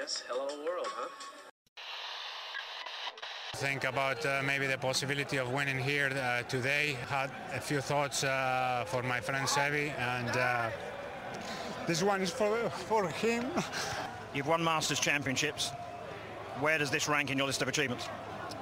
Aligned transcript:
guess 0.00 0.22
hello 0.28 0.46
world, 0.64 0.86
huh? 0.96 1.08
Think 3.56 3.82
about 3.82 4.24
uh, 4.24 4.42
maybe 4.44 4.68
the 4.68 4.78
possibility 4.78 5.38
of 5.38 5.52
winning 5.52 5.78
here 5.78 6.10
uh, 6.10 6.42
today. 6.42 6.96
Had 7.08 7.30
a 7.52 7.60
few 7.60 7.80
thoughts 7.80 8.22
uh, 8.22 8.84
for 8.86 9.02
my 9.02 9.20
friend 9.20 9.44
Sevi, 9.48 9.90
and 9.98 10.36
uh, 10.36 10.70
this 11.88 12.02
one 12.02 12.22
is 12.22 12.30
for 12.30 12.70
for 12.70 13.08
him. 13.08 13.46
You've 14.34 14.46
won 14.46 14.62
Masters 14.62 15.00
Championships. 15.00 15.72
Where 16.60 16.78
does 16.78 16.90
this 16.90 17.08
rank 17.08 17.30
in 17.30 17.38
your 17.38 17.48
list 17.48 17.62
of 17.62 17.68
achievements? 17.68 18.08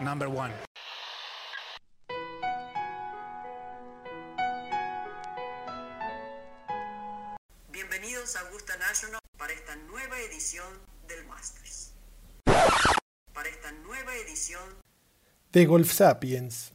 Number 0.01 0.31
one. 0.31 0.53
De 15.57 15.65
Golf 15.65 15.91
Sapiens. 15.91 16.75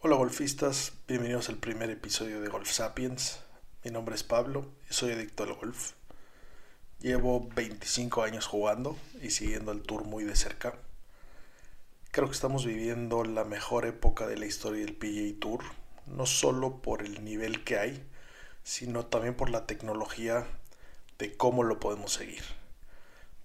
Hola 0.00 0.16
golfistas, 0.16 0.92
bienvenidos 1.08 1.48
al 1.48 1.56
primer 1.56 1.88
episodio 1.88 2.42
de 2.42 2.50
Golf 2.50 2.70
Sapiens. 2.70 3.38
Mi 3.82 3.90
nombre 3.90 4.14
es 4.14 4.22
Pablo 4.22 4.66
y 4.90 4.92
soy 4.92 5.12
adicto 5.12 5.44
al 5.44 5.54
golf. 5.54 5.92
Llevo 7.00 7.48
25 7.56 8.22
años 8.22 8.44
jugando 8.44 8.98
y 9.22 9.30
siguiendo 9.30 9.72
el 9.72 9.80
tour 9.80 10.04
muy 10.04 10.24
de 10.24 10.36
cerca. 10.36 10.74
Creo 12.10 12.26
que 12.26 12.34
estamos 12.34 12.66
viviendo 12.66 13.24
la 13.24 13.44
mejor 13.44 13.86
época 13.86 14.26
de 14.26 14.36
la 14.36 14.44
historia 14.44 14.84
del 14.84 14.94
PGA 14.94 15.40
Tour, 15.40 15.64
no 16.04 16.26
solo 16.26 16.82
por 16.82 17.00
el 17.00 17.24
nivel 17.24 17.64
que 17.64 17.78
hay, 17.78 18.06
sino 18.62 19.06
también 19.06 19.34
por 19.34 19.48
la 19.48 19.64
tecnología 19.64 20.46
de 21.18 21.34
cómo 21.34 21.62
lo 21.62 21.80
podemos 21.80 22.12
seguir. 22.12 22.42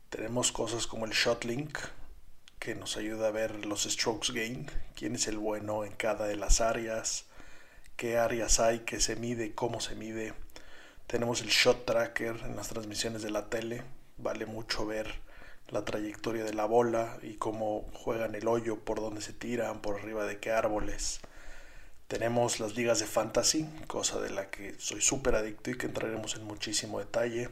Tenemos 0.09 0.51
cosas 0.51 0.87
como 0.87 1.05
el 1.05 1.13
Shotlink, 1.13 1.79
que 2.61 2.75
nos 2.75 2.95
ayuda 2.95 3.29
a 3.29 3.31
ver 3.31 3.65
los 3.65 3.85
strokes 3.85 4.31
gained, 4.31 4.69
quién 4.95 5.15
es 5.15 5.27
el 5.27 5.39
bueno 5.39 5.83
en 5.83 5.93
cada 5.93 6.27
de 6.27 6.35
las 6.35 6.61
áreas, 6.61 7.25
qué 7.97 8.19
áreas 8.19 8.59
hay, 8.59 8.81
qué 8.81 9.01
se 9.01 9.15
mide, 9.15 9.55
cómo 9.55 9.81
se 9.81 9.95
mide. 9.95 10.35
Tenemos 11.07 11.41
el 11.41 11.47
shot 11.47 11.87
tracker 11.87 12.39
en 12.45 12.55
las 12.55 12.67
transmisiones 12.67 13.23
de 13.23 13.31
la 13.31 13.49
tele, 13.49 13.81
vale 14.17 14.45
mucho 14.45 14.85
ver 14.85 15.11
la 15.69 15.83
trayectoria 15.85 16.43
de 16.43 16.53
la 16.53 16.65
bola 16.65 17.17
y 17.23 17.33
cómo 17.33 17.89
juegan 17.93 18.35
el 18.35 18.47
hoyo, 18.47 18.77
por 18.77 19.01
dónde 19.01 19.21
se 19.21 19.33
tiran, 19.33 19.81
por 19.81 19.99
arriba 19.99 20.27
de 20.27 20.37
qué 20.37 20.51
árboles. 20.51 21.19
Tenemos 22.07 22.59
las 22.59 22.75
ligas 22.75 22.99
de 22.99 23.07
fantasy, 23.07 23.67
cosa 23.87 24.19
de 24.19 24.29
la 24.29 24.51
que 24.51 24.75
soy 24.77 25.01
súper 25.01 25.33
adicto 25.33 25.71
y 25.71 25.79
que 25.79 25.87
entraremos 25.87 26.35
en 26.35 26.43
muchísimo 26.43 26.99
detalle. 26.99 27.49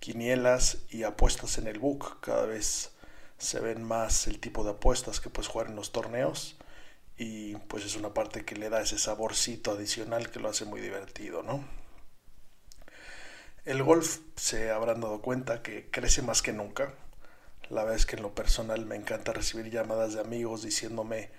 Quinielas 0.00 0.78
y 0.88 1.02
apuestas 1.02 1.58
en 1.58 1.66
el 1.66 1.78
book. 1.78 2.18
Cada 2.22 2.46
vez 2.46 2.91
se 3.42 3.60
ven 3.60 3.82
más 3.82 4.26
el 4.26 4.38
tipo 4.38 4.64
de 4.64 4.70
apuestas 4.70 5.20
que 5.20 5.30
puedes 5.30 5.48
jugar 5.48 5.68
en 5.68 5.76
los 5.76 5.92
torneos. 5.92 6.56
Y 7.18 7.56
pues 7.56 7.84
es 7.84 7.96
una 7.96 8.14
parte 8.14 8.44
que 8.44 8.56
le 8.56 8.70
da 8.70 8.80
ese 8.80 8.98
saborcito 8.98 9.72
adicional 9.72 10.30
que 10.30 10.40
lo 10.40 10.48
hace 10.48 10.64
muy 10.64 10.80
divertido, 10.80 11.42
¿no? 11.42 11.64
El 13.64 13.82
golf 13.82 14.20
se 14.36 14.70
habrán 14.70 15.00
dado 15.00 15.20
cuenta 15.20 15.62
que 15.62 15.90
crece 15.90 16.22
más 16.22 16.42
que 16.42 16.52
nunca. 16.52 16.94
La 17.68 17.82
verdad 17.82 17.96
es 17.98 18.06
que 18.06 18.16
en 18.16 18.22
lo 18.22 18.34
personal 18.34 18.86
me 18.86 18.96
encanta 18.96 19.32
recibir 19.32 19.70
llamadas 19.70 20.14
de 20.14 20.20
amigos 20.20 20.62
diciéndome 20.62 21.30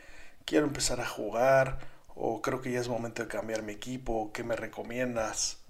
quiero 0.46 0.66
empezar 0.66 1.02
a 1.02 1.08
jugar 1.08 1.80
o 2.16 2.42
creo 2.42 2.62
que 2.62 2.72
ya 2.72 2.80
es 2.80 2.88
momento 2.88 3.24
de 3.24 3.28
cambiar 3.28 3.64
mi 3.64 3.74
equipo, 3.74 4.32
¿qué 4.34 4.44
me 4.44 4.56
recomiendas? 4.56 5.63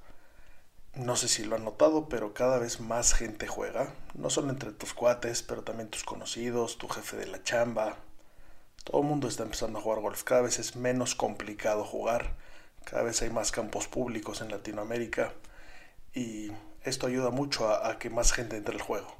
No 0.95 1.15
sé 1.15 1.27
si 1.27 1.43
lo 1.43 1.55
han 1.55 1.65
notado, 1.65 2.07
pero 2.07 2.33
cada 2.35 2.59
vez 2.59 2.79
más 2.79 3.13
gente 3.13 3.47
juega, 3.47 3.93
no 4.13 4.29
solo 4.29 4.51
entre 4.51 4.71
tus 4.71 4.93
cuates, 4.93 5.41
pero 5.41 5.63
también 5.63 5.89
tus 5.89 6.03
conocidos, 6.03 6.77
tu 6.77 6.87
jefe 6.87 7.17
de 7.17 7.25
la 7.25 7.41
chamba. 7.41 7.97
Todo 8.83 9.01
el 9.01 9.07
mundo 9.07 9.27
está 9.27 9.41
empezando 9.43 9.79
a 9.79 9.81
jugar 9.81 10.01
golf, 10.01 10.23
cada 10.23 10.41
vez 10.41 10.59
es 10.59 10.75
menos 10.75 11.15
complicado 11.15 11.83
jugar, 11.83 12.35
cada 12.85 13.01
vez 13.01 13.21
hay 13.23 13.31
más 13.31 13.51
campos 13.51 13.87
públicos 13.87 14.41
en 14.41 14.51
Latinoamérica 14.51 15.33
y 16.13 16.51
esto 16.83 17.07
ayuda 17.07 17.31
mucho 17.31 17.69
a, 17.69 17.89
a 17.89 17.97
que 17.97 18.11
más 18.11 18.31
gente 18.31 18.57
entre 18.57 18.75
al 18.75 18.81
juego. 18.81 19.15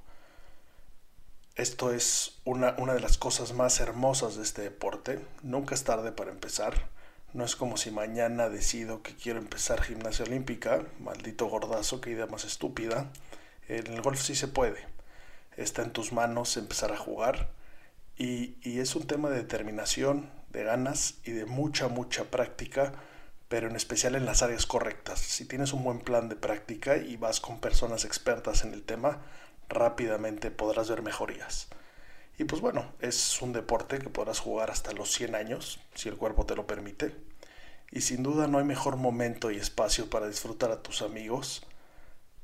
Esto 1.55 1.91
es 1.91 2.39
una, 2.45 2.75
una 2.77 2.93
de 2.93 2.99
las 2.99 3.17
cosas 3.17 3.53
más 3.53 3.79
hermosas 3.79 4.35
de 4.35 4.43
este 4.43 4.61
deporte. 4.61 5.25
Nunca 5.41 5.73
es 5.75 5.83
tarde 5.83 6.11
para 6.11 6.31
empezar. 6.31 6.87
No 7.33 7.43
es 7.43 7.55
como 7.55 7.77
si 7.77 7.89
mañana 7.89 8.49
decido 8.49 9.01
que 9.01 9.15
quiero 9.15 9.39
empezar 9.39 9.81
gimnasia 9.81 10.23
olímpica. 10.25 10.83
Maldito 10.99 11.47
gordazo, 11.47 11.99
qué 11.99 12.11
idea 12.11 12.27
más 12.27 12.45
estúpida. 12.45 13.11
En 13.67 13.87
el 13.87 14.01
golf 14.03 14.21
sí 14.21 14.35
se 14.35 14.47
puede. 14.47 14.85
Está 15.57 15.81
en 15.81 15.91
tus 15.91 16.13
manos 16.13 16.57
empezar 16.57 16.91
a 16.91 16.97
jugar. 16.97 17.49
Y, 18.17 18.55
y 18.61 18.79
es 18.79 18.95
un 18.95 19.07
tema 19.07 19.31
de 19.31 19.37
determinación, 19.37 20.29
de 20.51 20.63
ganas 20.63 21.15
y 21.23 21.31
de 21.31 21.45
mucha, 21.45 21.87
mucha 21.87 22.25
práctica, 22.25 22.93
pero 23.47 23.67
en 23.67 23.75
especial 23.75 24.13
en 24.13 24.25
las 24.25 24.43
áreas 24.43 24.67
correctas. 24.67 25.19
Si 25.19 25.45
tienes 25.45 25.73
un 25.73 25.83
buen 25.83 26.01
plan 26.01 26.29
de 26.29 26.35
práctica 26.35 26.97
y 26.97 27.17
vas 27.17 27.39
con 27.39 27.59
personas 27.59 28.05
expertas 28.05 28.63
en 28.63 28.73
el 28.73 28.83
tema, 28.83 29.23
rápidamente 29.69 30.51
podrás 30.51 30.87
ver 30.87 31.01
mejorías. 31.01 31.67
Y 32.37 32.45
pues 32.45 32.61
bueno, 32.61 32.91
es 32.99 33.41
un 33.41 33.53
deporte 33.53 33.99
que 33.99 34.09
podrás 34.09 34.39
jugar 34.39 34.71
hasta 34.71 34.91
los 34.91 35.11
100 35.11 35.35
años, 35.35 35.79
si 35.93 36.09
el 36.09 36.17
cuerpo 36.17 36.45
te 36.45 36.55
lo 36.55 36.65
permite. 36.65 37.15
Y 37.91 38.01
sin 38.01 38.23
duda 38.23 38.47
no 38.47 38.57
hay 38.57 38.65
mejor 38.65 38.95
momento 38.95 39.51
y 39.51 39.57
espacio 39.57 40.09
para 40.09 40.27
disfrutar 40.27 40.71
a 40.71 40.81
tus 40.81 41.03
amigos. 41.03 41.63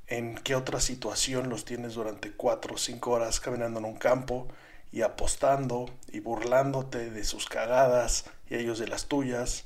¿En 0.05 0.35
qué 0.35 0.55
otra 0.55 0.79
situación 0.79 1.49
los 1.49 1.65
tienes 1.65 1.95
durante 1.95 2.31
4 2.31 2.75
o 2.75 2.77
5 2.77 3.11
horas 3.11 3.39
caminando 3.39 3.79
en 3.79 3.85
un 3.85 3.97
campo 3.97 4.47
y 4.91 5.01
apostando 5.01 5.89
y 6.11 6.19
burlándote 6.19 7.09
de 7.09 7.23
sus 7.23 7.47
cagadas 7.47 8.25
y 8.47 8.55
ellos 8.55 8.77
de 8.77 8.87
las 8.87 9.07
tuyas? 9.07 9.65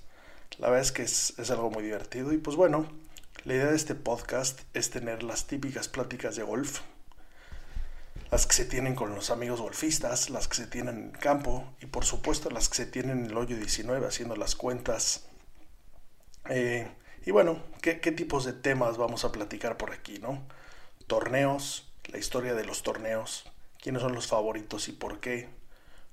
La 0.58 0.70
verdad 0.70 0.86
es 0.86 0.92
que 0.94 1.04
es, 1.04 1.34
es 1.38 1.52
algo 1.52 1.70
muy 1.70 1.84
divertido 1.84 2.32
y 2.32 2.38
pues 2.38 2.56
bueno, 2.56 2.88
la 3.44 3.54
idea 3.56 3.68
de 3.68 3.76
este 3.76 3.96
podcast 3.96 4.62
es 4.74 4.90
tener 4.90 5.24
las 5.24 5.48
típicas 5.48 5.90
pláticas 5.90 6.38
de 6.38 6.44
golf 6.44 6.82
las 8.34 8.48
que 8.48 8.56
se 8.56 8.66
tienen 8.66 8.96
con 8.96 9.14
los 9.14 9.30
amigos 9.30 9.62
golfistas, 9.62 10.32
las 10.32 10.48
que 10.48 10.56
se 10.56 10.66
tienen 10.66 10.98
en 10.98 11.04
el 11.12 11.20
campo 11.20 11.72
y 11.80 11.86
por 11.86 12.04
supuesto 12.04 12.50
las 12.50 12.68
que 12.68 12.78
se 12.78 12.88
tienen 12.88 13.20
en 13.20 13.26
el 13.28 13.38
hoyo 13.38 13.56
19 13.56 14.08
haciendo 14.08 14.36
las 14.36 14.56
cuentas. 14.56 15.26
Eh, 16.50 16.90
y 17.28 17.30
bueno, 17.30 17.62
¿qué, 17.84 18.00
¿qué, 18.00 18.12
tipos 18.12 18.44
de 18.44 18.54
temas 18.54 18.98
vamos 18.98 19.24
a 19.24 19.32
platicar 19.32 19.78
por 19.78 19.92
aquí, 19.92 20.18
no? 20.18 20.42
Torneos, 21.06 21.88
la 22.08 22.18
historia 22.18 22.56
de 22.56 22.66
los 22.66 22.82
torneos, 22.82 23.52
quiénes 23.80 24.02
son 24.02 24.16
los 24.16 24.26
favoritos 24.26 24.88
y 24.88 24.94
por 24.94 25.20
qué, 25.20 25.50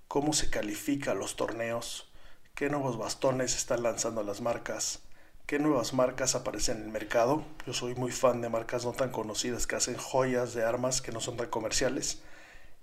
cómo 0.07 0.35
se 0.35 0.51
califica 0.51 1.15
los 1.15 1.37
torneos, 1.37 2.13
qué 2.55 2.69
nuevos 2.69 2.99
bastones 2.99 3.57
están 3.57 3.83
lanzando 3.83 4.23
las 4.23 4.43
marcas, 4.43 5.01
qué 5.51 5.59
nuevas 5.59 5.95
marcas 5.95 6.37
aparecen 6.37 6.77
en 6.77 6.83
el 6.85 6.89
mercado. 6.91 7.45
Yo 7.67 7.73
soy 7.73 7.97
muy 7.97 8.13
fan 8.13 8.41
de 8.41 8.49
marcas 8.49 8.85
no 8.85 8.93
tan 8.93 9.11
conocidas 9.11 9.67
que 9.67 9.75
hacen 9.75 9.97
joyas 9.97 10.55
de 10.55 10.63
armas 10.63 11.03
que 11.03 11.11
no 11.11 11.21
son 11.21 11.37
tan 11.37 11.49
comerciales 11.49 12.23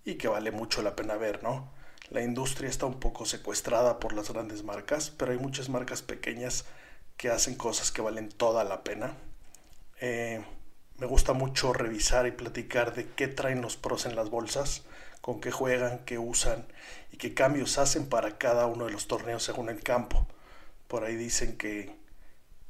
y 0.04 0.16
que 0.16 0.28
vale 0.28 0.52
mucho 0.52 0.82
la 0.82 0.94
pena 0.94 1.16
ver, 1.16 1.42
¿no? 1.44 1.72
La 2.10 2.24
industria 2.24 2.70
está 2.70 2.86
un 2.86 3.00
poco 3.00 3.26
secuestrada 3.26 4.02
por 4.02 4.12
las 4.12 4.30
grandes 4.30 4.66
marcas, 4.66 5.12
pero 5.12 5.32
hay 5.32 5.38
muchas 5.38 5.70
marcas 5.70 6.02
pequeñas 6.02 6.66
que 7.16 7.30
hacen 7.30 7.56
cosas 7.56 7.90
que 7.94 8.02
valen 8.02 8.28
toda 8.28 8.66
la 8.66 8.84
pena. 8.84 9.16
Eh, 10.02 10.44
me 10.98 11.06
gusta 11.08 11.32
mucho 11.32 11.72
revisar 11.72 12.28
y 12.28 12.32
platicar 12.32 12.94
de 12.94 13.08
qué 13.12 13.30
traen 13.30 13.62
los 13.62 13.78
pros 13.78 14.06
en 14.06 14.18
las 14.18 14.30
bolsas, 14.30 14.84
con 15.22 15.40
qué 15.40 15.52
juegan, 15.52 16.00
qué 16.00 16.20
usan 16.20 16.68
y 17.14 17.18
qué 17.18 17.34
cambios 17.34 17.78
hacen 17.78 18.10
para 18.10 18.38
cada 18.38 18.66
uno 18.66 18.88
de 18.88 18.92
los 18.92 19.08
torneos 19.08 19.44
según 19.44 19.70
el 19.70 19.82
campo. 19.82 20.28
Por 20.90 21.06
ahí 21.06 21.16
dicen 21.16 21.58
que 21.58 22.06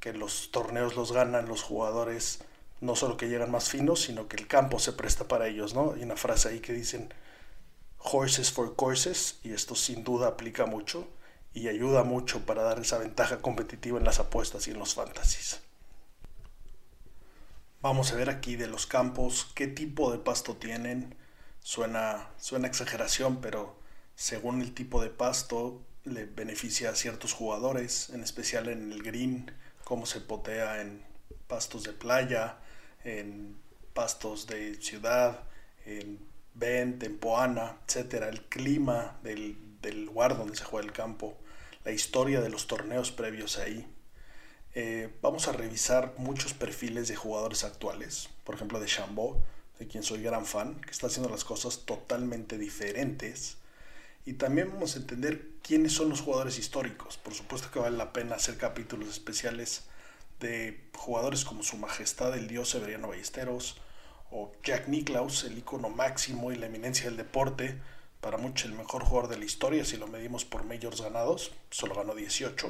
que 0.07 0.17
los 0.17 0.51
torneos 0.51 0.95
los 0.95 1.11
ganan 1.11 1.49
los 1.49 1.63
jugadores 1.63 2.39
no 2.79 2.95
solo 2.95 3.17
que 3.17 3.27
llegan 3.27 3.51
más 3.51 3.69
finos, 3.69 4.03
sino 4.03 4.27
que 4.27 4.37
el 4.37 4.47
campo 4.47 4.79
se 4.79 4.93
presta 4.93 5.27
para 5.27 5.47
ellos, 5.47 5.73
¿no? 5.73 5.93
Hay 5.93 6.03
una 6.03 6.15
frase 6.15 6.49
ahí 6.49 6.59
que 6.59 6.73
dicen 6.73 7.13
horses 7.97 8.51
for 8.51 8.75
courses 8.75 9.39
y 9.43 9.51
esto 9.51 9.75
sin 9.75 10.03
duda 10.03 10.27
aplica 10.27 10.65
mucho 10.65 11.07
y 11.53 11.67
ayuda 11.67 12.03
mucho 12.03 12.45
para 12.45 12.63
dar 12.63 12.79
esa 12.79 12.99
ventaja 12.99 13.41
competitiva 13.41 13.97
en 13.97 14.05
las 14.05 14.19
apuestas 14.19 14.67
y 14.67 14.71
en 14.71 14.79
los 14.79 14.93
fantasies. 14.93 15.59
Vamos 17.81 18.13
a 18.13 18.15
ver 18.15 18.29
aquí 18.29 18.55
de 18.55 18.67
los 18.67 18.85
campos 18.85 19.51
qué 19.55 19.67
tipo 19.67 20.11
de 20.11 20.19
pasto 20.19 20.55
tienen. 20.55 21.15
Suena, 21.59 22.29
suena 22.39 22.67
exageración, 22.67 23.41
pero 23.41 23.75
según 24.15 24.61
el 24.61 24.73
tipo 24.73 25.01
de 25.01 25.09
pasto 25.09 25.81
le 26.05 26.25
beneficia 26.25 26.91
a 26.91 26.95
ciertos 26.95 27.33
jugadores, 27.33 28.09
en 28.11 28.23
especial 28.23 28.69
en 28.69 28.93
el 28.93 29.03
green 29.03 29.51
cómo 29.87 30.05
se 30.05 30.19
potea 30.19 30.81
en 30.81 31.01
pastos 31.47 31.83
de 31.83 31.93
playa, 31.93 32.57
en 33.05 33.57
pastos 33.93 34.45
de 34.45 34.75
ciudad, 34.81 35.45
en 35.85 36.19
Bend, 36.55 37.01
en 37.01 37.17
Poana, 37.17 37.77
etcétera, 37.87 38.27
el 38.27 38.41
clima 38.49 39.17
del, 39.23 39.55
del, 39.81 40.03
lugar 40.03 40.37
donde 40.37 40.57
se 40.57 40.65
juega 40.65 40.85
el 40.85 40.91
campo, 40.91 41.37
la 41.85 41.93
historia 41.93 42.41
de 42.41 42.49
los 42.49 42.67
torneos 42.67 43.13
previos 43.13 43.59
ahí. 43.59 43.87
Eh, 44.75 45.09
vamos 45.21 45.47
a 45.47 45.53
revisar 45.53 46.15
muchos 46.17 46.53
perfiles 46.53 47.07
de 47.07 47.15
jugadores 47.15 47.63
actuales, 47.63 48.27
por 48.43 48.55
ejemplo 48.55 48.81
de 48.81 48.87
Chambó. 48.87 49.41
de 49.79 49.87
quien 49.87 50.03
soy 50.03 50.21
gran 50.21 50.45
fan, 50.45 50.81
que 50.81 50.91
está 50.91 51.07
haciendo 51.07 51.29
las 51.29 51.45
cosas 51.45 51.85
totalmente 51.85 52.57
diferentes. 52.57 53.56
Y 54.27 54.33
también 54.33 54.69
vamos 54.73 54.93
a 54.93 54.99
entender 54.99 55.51
quiénes 55.63 55.93
son 55.93 56.09
los 56.09 56.19
jugadores 56.19 56.59
históricos. 56.59 57.15
Por 57.15 57.33
supuesto 57.33 57.71
que 57.71 57.79
vale 57.79 57.95
la 57.95 58.11
pena 58.11 58.35
hacer 58.35 58.57
capítulos 58.57 59.07
especiales 59.07 59.85
de 60.41 60.89
jugadores 60.97 61.45
como 61.45 61.63
Su 61.63 61.77
Majestad 61.77 62.37
el 62.37 62.49
Dios 62.49 62.71
Severiano 62.71 63.07
Ballesteros 63.07 63.79
o 64.29 64.51
Jack 64.65 64.89
Nicklaus, 64.89 65.45
el 65.45 65.57
icono 65.57 65.87
máximo 65.87 66.51
y 66.51 66.57
la 66.57 66.65
eminencia 66.65 67.05
del 67.05 67.15
deporte, 67.15 67.79
para 68.19 68.37
muchos 68.37 68.69
el 68.69 68.75
mejor 68.75 69.05
jugador 69.05 69.29
de 69.29 69.37
la 69.37 69.45
historia 69.45 69.85
si 69.85 69.95
lo 69.95 70.07
medimos 70.07 70.43
por 70.43 70.65
majors 70.65 71.01
ganados, 71.01 71.53
solo 71.71 71.95
ganó 71.95 72.13
18. 72.13 72.69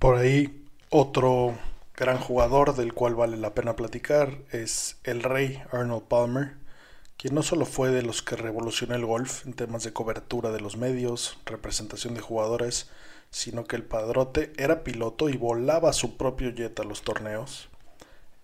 Por 0.00 0.16
ahí 0.16 0.66
otro 0.90 1.56
gran 1.96 2.18
jugador 2.18 2.74
del 2.74 2.94
cual 2.94 3.14
vale 3.14 3.36
la 3.36 3.54
pena 3.54 3.76
platicar 3.76 4.38
es 4.50 4.96
el 5.04 5.22
rey 5.22 5.62
Arnold 5.70 6.08
Palmer, 6.08 6.63
quien 7.24 7.36
no 7.36 7.42
solo 7.42 7.64
fue 7.64 7.88
de 7.88 8.02
los 8.02 8.20
que 8.20 8.36
revolucionó 8.36 8.94
el 8.94 9.06
golf 9.06 9.46
en 9.46 9.54
temas 9.54 9.82
de 9.82 9.94
cobertura 9.94 10.50
de 10.50 10.60
los 10.60 10.76
medios, 10.76 11.38
representación 11.46 12.12
de 12.12 12.20
jugadores, 12.20 12.90
sino 13.30 13.64
que 13.64 13.76
el 13.76 13.82
padrote 13.82 14.52
era 14.58 14.84
piloto 14.84 15.30
y 15.30 15.38
volaba 15.38 15.94
su 15.94 16.18
propio 16.18 16.50
jet 16.50 16.78
a 16.80 16.84
los 16.84 17.00
torneos. 17.00 17.70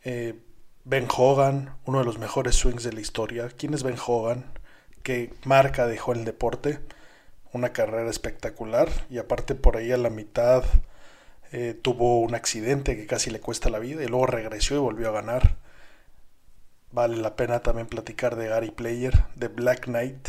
Eh, 0.03 0.41
ben 0.85 1.07
Hogan, 1.15 1.77
uno 1.85 1.99
de 1.99 2.07
los 2.07 2.19
mejores 2.19 2.55
swings 2.55 2.83
de 2.83 2.95
la 2.95 3.03
historia. 3.03 3.51
¿Quién 3.55 3.75
es 3.75 3.83
Ben 3.83 3.99
Hogan? 4.07 4.47
¿Qué 5.03 5.35
marca 5.45 5.87
dejó 5.87 6.15
el 6.15 6.25
deporte? 6.25 6.81
Una 7.53 7.75
carrera 7.75 8.09
espectacular 8.09 8.89
y 9.11 9.19
aparte 9.19 9.55
por 9.55 9.77
ahí 9.77 9.93
a 9.93 9.99
la 9.99 10.09
mitad 10.09 10.65
eh, 11.53 11.79
tuvo 11.83 12.23
un 12.23 12.35
accidente 12.35 12.97
que 12.97 13.07
casi 13.07 13.29
le 13.29 13.41
cuesta 13.41 13.69
la 13.69 13.79
vida 13.79 14.03
y 14.03 14.07
luego 14.07 14.25
regresó 14.25 14.75
y 14.75 14.79
volvió 14.79 15.11
a 15.11 15.13
ganar. 15.13 15.59
Vale 16.93 17.17
la 17.17 17.37
pena 17.37 17.61
también 17.61 17.87
platicar 17.87 18.35
de 18.35 18.49
Gary 18.49 18.73
Player, 18.73 19.27
de 19.37 19.47
Black 19.47 19.85
Knight, 19.85 20.29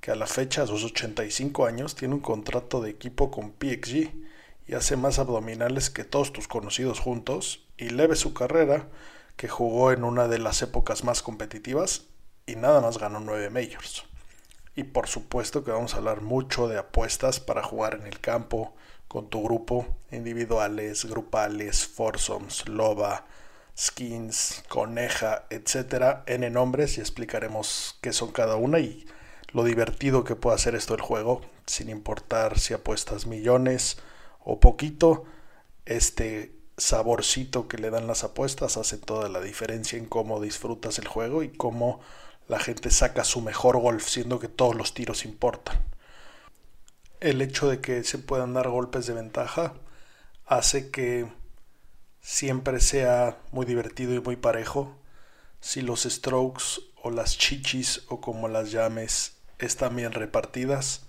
que 0.00 0.10
a 0.10 0.14
la 0.14 0.26
fecha, 0.26 0.62
a 0.62 0.66
sus 0.66 0.84
85 0.84 1.64
años, 1.64 1.94
tiene 1.94 2.14
un 2.14 2.20
contrato 2.20 2.82
de 2.82 2.90
equipo 2.90 3.30
con 3.30 3.52
PXG 3.52 4.12
y 4.66 4.74
hace 4.74 4.96
más 4.96 5.18
abdominales 5.18 5.88
que 5.88 6.04
todos 6.04 6.32
tus 6.32 6.48
conocidos 6.48 7.00
juntos 7.00 7.66
y 7.78 7.88
leve 7.88 8.16
su 8.16 8.34
carrera, 8.34 8.88
que 9.36 9.48
jugó 9.48 9.90
en 9.90 10.04
una 10.04 10.28
de 10.28 10.38
las 10.38 10.60
épocas 10.60 11.02
más 11.02 11.22
competitivas 11.22 12.04
y 12.44 12.56
nada 12.56 12.82
más 12.82 12.98
ganó 12.98 13.20
9 13.20 13.48
majors. 13.48 14.04
Y 14.76 14.84
por 14.84 15.08
supuesto 15.08 15.64
que 15.64 15.70
vamos 15.70 15.94
a 15.94 15.98
hablar 15.98 16.20
mucho 16.20 16.68
de 16.68 16.78
apuestas 16.78 17.40
para 17.40 17.62
jugar 17.62 17.94
en 17.94 18.06
el 18.06 18.20
campo, 18.20 18.74
con 19.08 19.28
tu 19.28 19.42
grupo, 19.42 19.86
individuales, 20.10 21.06
grupales, 21.06 21.86
foursomes, 21.86 22.68
loba, 22.68 23.26
skins, 23.76 24.64
coneja, 24.68 25.44
etcétera, 25.50 26.24
n 26.26 26.48
nombres 26.50 26.98
y 26.98 27.00
explicaremos 27.00 27.98
qué 28.00 28.12
son 28.12 28.32
cada 28.32 28.56
una 28.56 28.80
y 28.80 29.06
lo 29.52 29.64
divertido 29.64 30.24
que 30.24 30.36
puede 30.36 30.56
hacer 30.56 30.74
esto 30.74 30.94
el 30.94 31.00
juego, 31.00 31.42
sin 31.66 31.90
importar 31.90 32.58
si 32.58 32.74
apuestas 32.74 33.26
millones 33.26 33.98
o 34.40 34.60
poquito, 34.60 35.24
este 35.84 36.54
saborcito 36.76 37.68
que 37.68 37.78
le 37.78 37.90
dan 37.90 38.06
las 38.06 38.24
apuestas 38.24 38.76
hace 38.76 38.98
toda 38.98 39.28
la 39.28 39.40
diferencia 39.40 39.98
en 39.98 40.06
cómo 40.06 40.40
disfrutas 40.40 40.98
el 40.98 41.06
juego 41.06 41.42
y 41.42 41.50
cómo 41.50 42.00
la 42.48 42.58
gente 42.58 42.90
saca 42.90 43.24
su 43.24 43.40
mejor 43.40 43.78
golf, 43.78 44.06
siendo 44.08 44.38
que 44.38 44.48
todos 44.48 44.74
los 44.74 44.94
tiros 44.94 45.24
importan. 45.24 45.80
El 47.20 47.40
hecho 47.40 47.68
de 47.68 47.80
que 47.80 48.02
se 48.04 48.18
puedan 48.18 48.52
dar 48.52 48.68
golpes 48.68 49.06
de 49.06 49.14
ventaja 49.14 49.74
hace 50.46 50.90
que 50.90 51.26
siempre 52.22 52.80
sea 52.80 53.38
muy 53.50 53.66
divertido 53.66 54.14
y 54.14 54.20
muy 54.20 54.36
parejo. 54.36 54.96
Si 55.60 55.82
los 55.82 56.04
strokes 56.04 56.80
o 57.02 57.10
las 57.10 57.36
chichis 57.36 58.04
o 58.08 58.22
como 58.22 58.48
las 58.48 58.70
llames 58.70 59.36
están 59.58 59.94
bien 59.94 60.12
repartidas, 60.12 61.06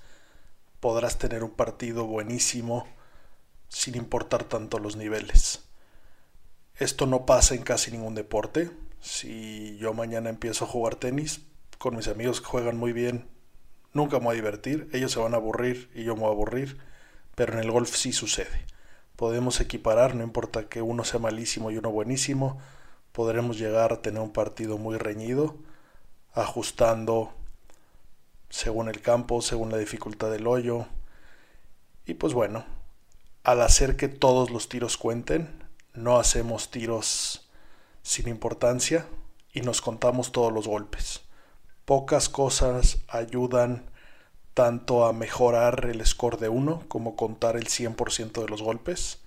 podrás 0.81 1.17
tener 1.17 1.45
un 1.45 1.51
partido 1.51 2.05
buenísimo 2.05 2.85
sin 3.69 3.95
importar 3.95 4.43
tanto 4.43 4.77
los 4.77 4.97
niveles. 4.97 5.63
Esto 6.75 7.05
no 7.05 7.25
pasa 7.25 7.55
en 7.55 7.63
casi 7.63 7.91
ningún 7.91 8.15
deporte. 8.15 8.69
Si 8.99 9.77
yo 9.77 9.93
mañana 9.93 10.29
empiezo 10.29 10.65
a 10.65 10.67
jugar 10.67 10.95
tenis 10.95 11.39
con 11.77 11.95
mis 11.95 12.09
amigos 12.09 12.41
que 12.41 12.47
juegan 12.47 12.77
muy 12.77 12.91
bien 12.91 13.31
Nunca 13.93 14.17
me 14.17 14.25
voy 14.25 14.33
a 14.33 14.35
divertir, 14.41 14.89
ellos 14.91 15.11
se 15.11 15.19
van 15.19 15.35
a 15.35 15.37
aburrir 15.37 15.89
y 15.93 16.03
yo 16.03 16.15
me 16.15 16.21
voy 16.21 16.29
a 16.29 16.33
aburrir, 16.33 16.79
pero 17.35 17.53
en 17.53 17.59
el 17.59 17.71
golf 17.71 17.95
sí 17.95 18.11
sucede. 18.11 18.65
Podemos 19.15 19.59
equiparar, 19.61 20.15
no 20.15 20.23
importa 20.23 20.67
que 20.67 20.81
uno 20.81 21.03
sea 21.03 21.19
malísimo 21.19 21.71
y 21.71 21.77
uno 21.77 21.91
buenísimo, 21.91 22.57
podremos 23.11 23.57
llegar 23.59 23.93
a 23.93 24.01
tener 24.01 24.21
un 24.21 24.33
partido 24.33 24.77
muy 24.77 24.97
reñido, 24.97 25.55
ajustando 26.33 27.31
según 28.49 28.89
el 28.89 29.01
campo, 29.01 29.41
según 29.41 29.71
la 29.71 29.77
dificultad 29.77 30.31
del 30.31 30.47
hoyo. 30.47 30.87
Y 32.05 32.15
pues 32.15 32.33
bueno, 32.33 32.65
al 33.43 33.61
hacer 33.61 33.95
que 33.95 34.07
todos 34.07 34.49
los 34.49 34.67
tiros 34.69 34.97
cuenten, 34.97 35.63
no 35.93 36.17
hacemos 36.17 36.71
tiros 36.71 37.49
sin 38.01 38.27
importancia 38.27 39.05
y 39.53 39.61
nos 39.61 39.81
contamos 39.81 40.31
todos 40.31 40.51
los 40.51 40.67
golpes. 40.67 41.21
Pocas 41.85 42.29
cosas 42.29 42.97
ayudan 43.07 43.89
tanto 44.53 45.05
a 45.05 45.13
mejorar 45.13 45.85
el 45.85 46.05
score 46.05 46.37
de 46.37 46.49
uno 46.49 46.83
como 46.87 47.15
contar 47.15 47.55
el 47.55 47.67
100% 47.67 48.41
de 48.41 48.47
los 48.47 48.61
golpes, 48.61 49.19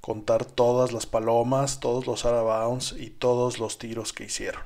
contar 0.00 0.44
todas 0.44 0.92
las 0.92 1.06
palomas, 1.06 1.80
todos 1.80 2.06
los 2.06 2.24
out 2.24 2.44
bounds 2.44 2.92
y 2.92 3.10
todos 3.10 3.58
los 3.58 3.78
tiros 3.78 4.12
que 4.12 4.24
hicieron. 4.24 4.62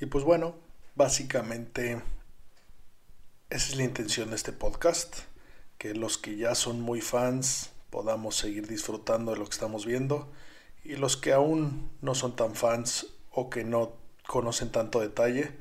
Y 0.00 0.06
pues 0.06 0.24
bueno, 0.24 0.54
básicamente 0.94 2.02
esa 3.48 3.68
es 3.68 3.76
la 3.76 3.84
intención 3.84 4.30
de 4.30 4.36
este 4.36 4.52
podcast, 4.52 5.18
que 5.78 5.94
los 5.94 6.18
que 6.18 6.36
ya 6.36 6.54
son 6.54 6.80
muy 6.80 7.00
fans 7.00 7.70
podamos 7.90 8.36
seguir 8.36 8.66
disfrutando 8.66 9.32
de 9.32 9.38
lo 9.38 9.44
que 9.44 9.52
estamos 9.52 9.86
viendo 9.86 10.30
y 10.84 10.96
los 10.96 11.16
que 11.16 11.32
aún 11.32 11.90
no 12.00 12.14
son 12.14 12.36
tan 12.36 12.54
fans 12.54 13.06
o 13.30 13.48
que 13.50 13.64
no 13.64 13.92
conocen 14.26 14.70
tanto 14.70 15.00
detalle, 15.00 15.52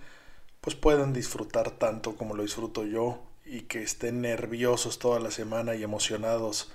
pues 0.66 0.76
puedan 0.76 1.14
disfrutar 1.14 1.70
tanto 1.70 2.16
como 2.16 2.34
lo 2.34 2.42
disfruto 2.42 2.86
yo 2.86 3.22
y 3.46 3.62
que 3.62 3.84
estén 3.84 4.22
nerviosos 4.22 4.98
toda 4.98 5.20
la 5.20 5.30
semana 5.30 5.76
y 5.76 5.84
emocionados 5.84 6.72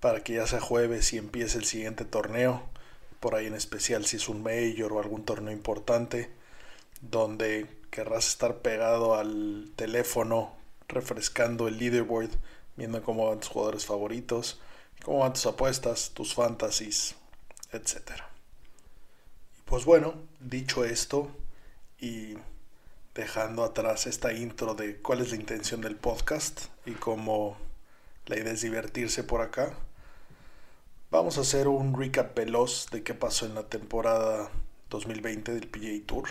para 0.00 0.24
que 0.24 0.34
ya 0.34 0.48
sea 0.48 0.60
jueves 0.60 1.12
y 1.12 1.18
empiece 1.18 1.56
el 1.58 1.64
siguiente 1.64 2.04
torneo, 2.04 2.60
por 3.20 3.36
ahí 3.36 3.46
en 3.46 3.54
especial 3.54 4.04
si 4.04 4.16
es 4.16 4.28
un 4.28 4.42
mayor 4.42 4.92
o 4.92 4.98
algún 4.98 5.24
torneo 5.24 5.52
importante, 5.52 6.28
donde 7.02 7.68
querrás 7.92 8.26
estar 8.26 8.56
pegado 8.62 9.14
al 9.14 9.70
teléfono 9.76 10.52
refrescando 10.88 11.68
el 11.68 11.78
leaderboard, 11.78 12.30
viendo 12.76 13.00
cómo 13.04 13.28
van 13.28 13.38
tus 13.38 13.50
jugadores 13.50 13.86
favoritos, 13.86 14.60
cómo 15.04 15.20
van 15.20 15.34
tus 15.34 15.46
apuestas, 15.46 16.10
tus 16.14 16.34
fantasies, 16.34 17.14
etcétera. 17.70 18.28
Pues 19.66 19.84
bueno, 19.84 20.14
dicho 20.40 20.84
esto 20.84 21.28
y 22.00 22.34
dejando 23.20 23.64
atrás 23.64 24.06
esta 24.06 24.32
intro 24.32 24.74
de 24.74 24.96
cuál 24.96 25.20
es 25.20 25.28
la 25.28 25.36
intención 25.36 25.82
del 25.82 25.94
podcast 25.94 26.68
y 26.86 26.92
cómo 26.92 27.58
la 28.24 28.38
idea 28.38 28.54
es 28.54 28.62
divertirse 28.62 29.24
por 29.24 29.42
acá, 29.42 29.74
vamos 31.10 31.36
a 31.36 31.42
hacer 31.42 31.68
un 31.68 31.92
recap 32.00 32.34
veloz 32.34 32.88
de 32.90 33.02
qué 33.02 33.12
pasó 33.12 33.44
en 33.44 33.54
la 33.54 33.64
temporada 33.64 34.50
2020 34.88 35.52
del 35.52 35.68
PGA 35.68 36.06
Tour. 36.06 36.30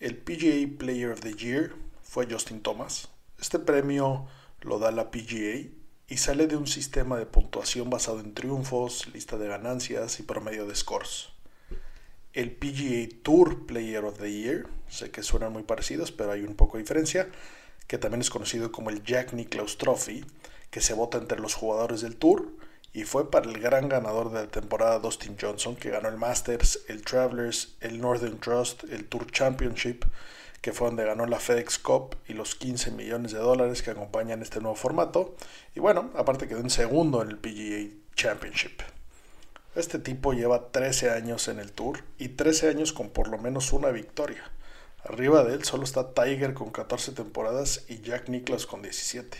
El 0.00 0.16
PGA 0.16 0.78
Player 0.78 1.12
of 1.12 1.20
the 1.20 1.34
Year 1.34 1.72
fue 2.02 2.26
Justin 2.28 2.60
Thomas. 2.60 3.10
Este 3.40 3.60
premio 3.60 4.26
lo 4.62 4.80
da 4.80 4.90
la 4.90 5.12
PGA 5.12 5.70
y 6.08 6.16
sale 6.16 6.48
de 6.48 6.56
un 6.56 6.66
sistema 6.66 7.18
de 7.18 7.26
puntuación 7.26 7.88
basado 7.88 8.18
en 8.18 8.34
triunfos, 8.34 9.06
lista 9.14 9.38
de 9.38 9.46
ganancias 9.46 10.18
y 10.18 10.24
promedio 10.24 10.66
de 10.66 10.74
scores 10.74 11.31
el 12.34 12.50
PGA 12.52 13.08
Tour 13.22 13.66
Player 13.66 14.04
of 14.04 14.18
the 14.18 14.32
Year, 14.32 14.66
sé 14.88 15.10
que 15.10 15.22
suenan 15.22 15.52
muy 15.52 15.62
parecidos, 15.62 16.12
pero 16.12 16.32
hay 16.32 16.42
un 16.42 16.54
poco 16.54 16.76
de 16.76 16.82
diferencia, 16.82 17.28
que 17.86 17.98
también 17.98 18.20
es 18.20 18.30
conocido 18.30 18.72
como 18.72 18.90
el 18.90 19.02
Jack 19.02 19.32
Nicklaus 19.32 19.78
Trophy, 19.78 20.24
que 20.70 20.80
se 20.80 20.94
vota 20.94 21.18
entre 21.18 21.38
los 21.38 21.54
jugadores 21.54 22.00
del 22.00 22.16
Tour 22.16 22.48
y 22.94 23.04
fue 23.04 23.30
para 23.30 23.50
el 23.50 23.58
gran 23.58 23.88
ganador 23.88 24.30
de 24.30 24.40
la 24.40 24.48
temporada 24.48 24.98
Dustin 24.98 25.36
Johnson, 25.40 25.76
que 25.76 25.90
ganó 25.90 26.08
el 26.08 26.18
Masters, 26.18 26.80
el 26.88 27.02
Travelers, 27.02 27.74
el 27.80 28.00
Northern 28.00 28.38
Trust, 28.38 28.84
el 28.84 29.06
Tour 29.06 29.30
Championship, 29.30 30.04
que 30.60 30.72
fue 30.72 30.88
donde 30.88 31.04
ganó 31.04 31.26
la 31.26 31.40
FedEx 31.40 31.78
Cup 31.78 32.16
y 32.28 32.34
los 32.34 32.54
15 32.54 32.92
millones 32.92 33.32
de 33.32 33.38
dólares 33.38 33.82
que 33.82 33.90
acompañan 33.90 34.42
este 34.42 34.60
nuevo 34.60 34.76
formato. 34.76 35.34
Y 35.74 35.80
bueno, 35.80 36.10
aparte 36.16 36.46
quedó 36.46 36.60
en 36.60 36.70
segundo 36.70 37.22
en 37.22 37.30
el 37.30 37.38
PGA 37.38 37.94
Championship. 38.14 38.82
Este 39.74 39.98
tipo 39.98 40.34
lleva 40.34 40.70
13 40.70 41.10
años 41.10 41.48
en 41.48 41.58
el 41.58 41.72
tour 41.72 42.04
y 42.18 42.28
13 42.28 42.68
años 42.68 42.92
con 42.92 43.08
por 43.08 43.28
lo 43.28 43.38
menos 43.38 43.72
una 43.72 43.88
victoria. 43.88 44.50
Arriba 45.02 45.44
de 45.44 45.54
él 45.54 45.64
solo 45.64 45.84
está 45.84 46.12
Tiger 46.12 46.52
con 46.52 46.70
14 46.70 47.12
temporadas 47.12 47.84
y 47.88 48.02
Jack 48.02 48.28
Nicklaus 48.28 48.66
con 48.66 48.82
17. 48.82 49.38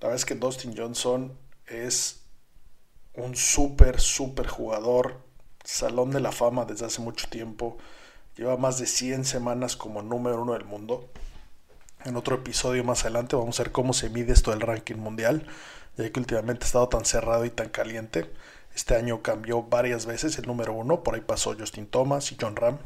La 0.00 0.08
verdad 0.08 0.16
es 0.16 0.26
que 0.26 0.34
Dustin 0.34 0.76
Johnson 0.76 1.32
es 1.66 2.20
un 3.14 3.36
súper, 3.36 4.00
súper 4.00 4.46
jugador. 4.46 5.18
Salón 5.64 6.10
de 6.10 6.20
la 6.20 6.32
Fama 6.32 6.66
desde 6.66 6.84
hace 6.84 7.00
mucho 7.00 7.28
tiempo. 7.28 7.78
Lleva 8.36 8.58
más 8.58 8.78
de 8.78 8.86
100 8.86 9.24
semanas 9.24 9.76
como 9.76 10.02
número 10.02 10.42
uno 10.42 10.52
del 10.52 10.64
mundo. 10.64 11.08
En 12.04 12.16
otro 12.16 12.36
episodio 12.36 12.84
más 12.84 13.02
adelante 13.04 13.34
vamos 13.34 13.58
a 13.60 13.62
ver 13.62 13.72
cómo 13.72 13.94
se 13.94 14.10
mide 14.10 14.32
esto 14.32 14.50
del 14.50 14.60
ranking 14.60 14.96
mundial, 14.96 15.46
ya 15.96 16.10
que 16.10 16.20
últimamente 16.20 16.64
ha 16.64 16.66
estado 16.66 16.88
tan 16.88 17.04
cerrado 17.06 17.46
y 17.46 17.50
tan 17.50 17.70
caliente. 17.70 18.30
Este 18.74 18.94
año 18.94 19.22
cambió 19.22 19.62
varias 19.62 20.06
veces 20.06 20.38
el 20.38 20.46
número 20.46 20.72
uno, 20.72 21.02
por 21.02 21.14
ahí 21.14 21.20
pasó 21.20 21.56
Justin 21.58 21.86
Thomas 21.86 22.32
y 22.32 22.36
John 22.40 22.56
Ram. 22.56 22.78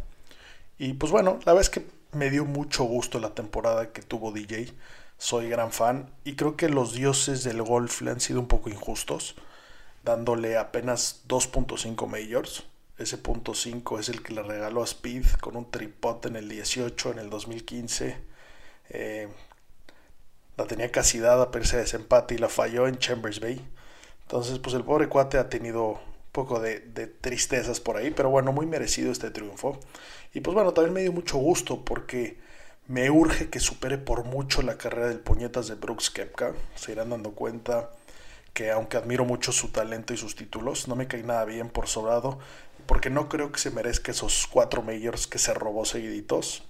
Y 0.79 0.95
pues 0.95 1.13
bueno, 1.13 1.39
la 1.45 1.53
verdad 1.53 1.61
es 1.63 1.71
que 1.71 1.87
me 2.13 2.31
dio 2.31 2.45
mucho 2.45 2.85
gusto 2.85 3.21
la 3.21 3.35
temporada 3.35 3.93
que 3.93 4.03
tuvo 4.03 4.33
DJ. 4.33 4.73
Soy 5.19 5.49
gran 5.49 5.73
fan 5.73 6.11
y 6.25 6.35
creo 6.35 6.57
que 6.57 6.69
los 6.69 6.93
dioses 6.95 7.45
del 7.45 7.63
golf 7.63 8.01
le 8.03 8.11
han 8.11 8.21
sido 8.21 8.41
un 8.41 8.49
poco 8.49 8.71
injustos, 8.71 9.37
dándole 10.03 10.57
apenas 10.57 11.23
2.5 11.29 12.07
majors. 12.07 12.65
Ese 12.99 13.19
punto 13.19 13.55
5 13.55 13.99
es 13.99 14.09
el 14.09 14.23
que 14.23 14.35
le 14.35 14.43
regaló 14.43 14.83
a 14.83 14.85
Speed 14.85 15.27
con 15.41 15.57
un 15.57 15.71
tripod 15.71 16.27
en 16.27 16.37
el 16.37 16.49
18, 16.49 17.13
en 17.13 17.19
el 17.19 17.31
2015. 17.31 18.17
Eh, 18.91 19.29
la 20.57 20.67
tenía 20.67 20.91
casi 20.93 21.19
dada, 21.19 21.51
pero 21.51 21.65
ese 21.65 21.79
desempate 21.79 22.35
y 22.35 22.39
la 22.39 22.49
falló 22.49 22.87
en 22.87 22.99
Chambers 22.99 23.41
Bay. 23.41 23.61
Entonces, 24.25 24.59
pues 24.59 24.75
el 24.75 24.85
pobre 24.85 25.09
cuate 25.09 25.39
ha 25.39 25.49
tenido 25.49 25.91
un 25.91 25.99
poco 26.33 26.61
de, 26.61 26.79
tristezas 27.21 27.81
por 27.81 27.97
ahí, 27.97 28.11
pero 28.11 28.31
bueno, 28.31 28.53
muy 28.53 28.67
merecido 28.67 29.13
este 29.13 29.31
triunfo. 29.31 29.79
Y 30.33 30.41
pues 30.41 30.55
bueno, 30.55 30.73
también 30.73 30.95
me 30.95 31.03
dio 31.03 31.13
mucho 31.13 31.39
gusto 31.39 31.85
porque 31.85 32.39
me 32.89 33.11
urge 33.11 33.49
que 33.51 33.61
supere 33.61 33.99
por 33.99 34.25
mucho 34.25 34.63
la 34.63 34.77
carrera 34.79 35.09
del 35.09 35.21
puñetas 35.21 35.69
de 35.69 35.75
Brooks 35.75 36.11
Kepka. 36.11 36.55
Se 36.75 36.93
irán 36.93 37.11
dando 37.11 37.33
cuenta 37.33 37.91
que 38.55 38.71
aunque 38.71 38.97
admiro 38.97 39.25
mucho 39.25 39.53
su 39.53 39.69
talento 39.69 40.15
y 40.15 40.17
sus 40.17 40.37
títulos, 40.37 40.89
no 40.89 40.97
me 40.97 41.07
cae 41.09 41.23
nada 41.23 41.45
bien 41.45 41.69
por 41.69 41.89
sobrado, 41.89 42.39
porque 42.87 43.11
no 43.11 43.29
creo 43.29 43.53
que 43.53 43.59
se 43.59 43.71
merezca 43.71 44.13
esos 44.13 44.47
cuatro 44.47 44.83
majors 44.83 45.27
que 45.27 45.39
se 45.39 45.53
robó 45.55 45.85
seguiditos. 45.85 46.65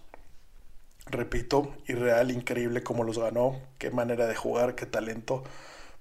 Repito, 1.07 1.75
irreal, 1.87 2.31
increíble 2.31 2.83
cómo 2.83 3.05
los 3.05 3.19
ganó, 3.19 3.61
qué 3.79 3.91
manera 3.91 4.27
de 4.27 4.35
jugar, 4.35 4.75
qué 4.75 4.87
talento. 4.87 5.45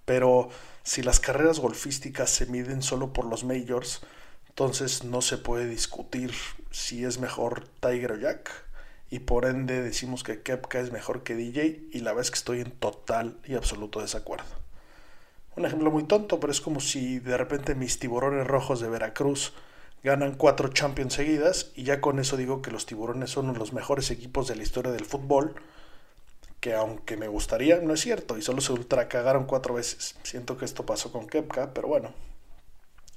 Pero 0.06 0.50
si 0.84 1.02
las 1.02 1.20
carreras 1.20 1.60
golfísticas 1.60 2.30
se 2.30 2.46
miden 2.46 2.82
solo 2.82 3.14
por 3.14 3.26
los 3.26 3.44
majors, 3.44 4.02
entonces 4.50 5.04
no 5.04 5.22
se 5.22 5.38
puede 5.38 5.66
discutir 5.66 6.34
si 6.70 7.06
es 7.06 7.20
mejor 7.20 7.68
Tiger 7.80 8.12
o 8.12 8.18
Jack. 8.18 8.52
Y 9.10 9.20
por 9.20 9.46
ende 9.46 9.82
decimos 9.82 10.24
que 10.24 10.42
Kepka 10.42 10.80
es 10.80 10.92
mejor 10.92 11.24
que 11.24 11.36
DJ 11.36 11.88
y 11.92 12.00
la 12.00 12.12
verdad 12.12 12.26
es 12.26 12.32
que 12.32 12.38
estoy 12.38 12.62
en 12.62 12.72
total 12.72 13.38
y 13.46 13.56
absoluto 13.56 14.02
desacuerdo. 14.02 14.46
Un 15.56 15.66
ejemplo 15.66 15.92
muy 15.92 16.04
tonto, 16.04 16.40
pero 16.40 16.52
es 16.52 16.62
como 16.62 16.80
si 16.80 17.20
de 17.20 17.38
repente 17.38 17.76
mis 17.76 18.00
tiburones 18.00 18.46
rojos 18.46 18.80
de 18.80 18.90
Veracruz 18.90 19.54
ganan 20.04 20.36
cuatro 20.36 20.68
Champions 20.70 21.14
seguidas 21.14 21.72
y 21.76 21.84
ya 21.84 22.02
con 22.02 22.20
eso 22.20 22.38
digo 22.38 22.62
que 22.62 22.72
los 22.72 22.86
tiburones 22.86 23.30
son 23.30 23.58
los 23.58 23.72
mejores 23.72 24.12
equipos 24.12 24.48
de 24.48 24.56
la 24.56 24.64
historia 24.64 24.92
del 24.92 25.06
fútbol 25.06 25.56
que 26.64 26.74
aunque 26.74 27.18
me 27.18 27.28
gustaría, 27.28 27.82
no 27.82 27.94
es 27.94 28.00
cierto, 28.00 28.38
y 28.38 28.42
solo 28.42 28.62
se 28.62 28.72
ultra 28.72 29.10
cagaron 29.10 29.44
cuatro 29.44 29.74
veces. 29.74 30.16
Siento 30.24 30.58
que 30.58 30.64
esto 30.64 30.86
pasó 30.86 31.12
con 31.12 31.28
Kepka, 31.28 31.74
pero 31.74 31.90
bueno. 31.90 32.14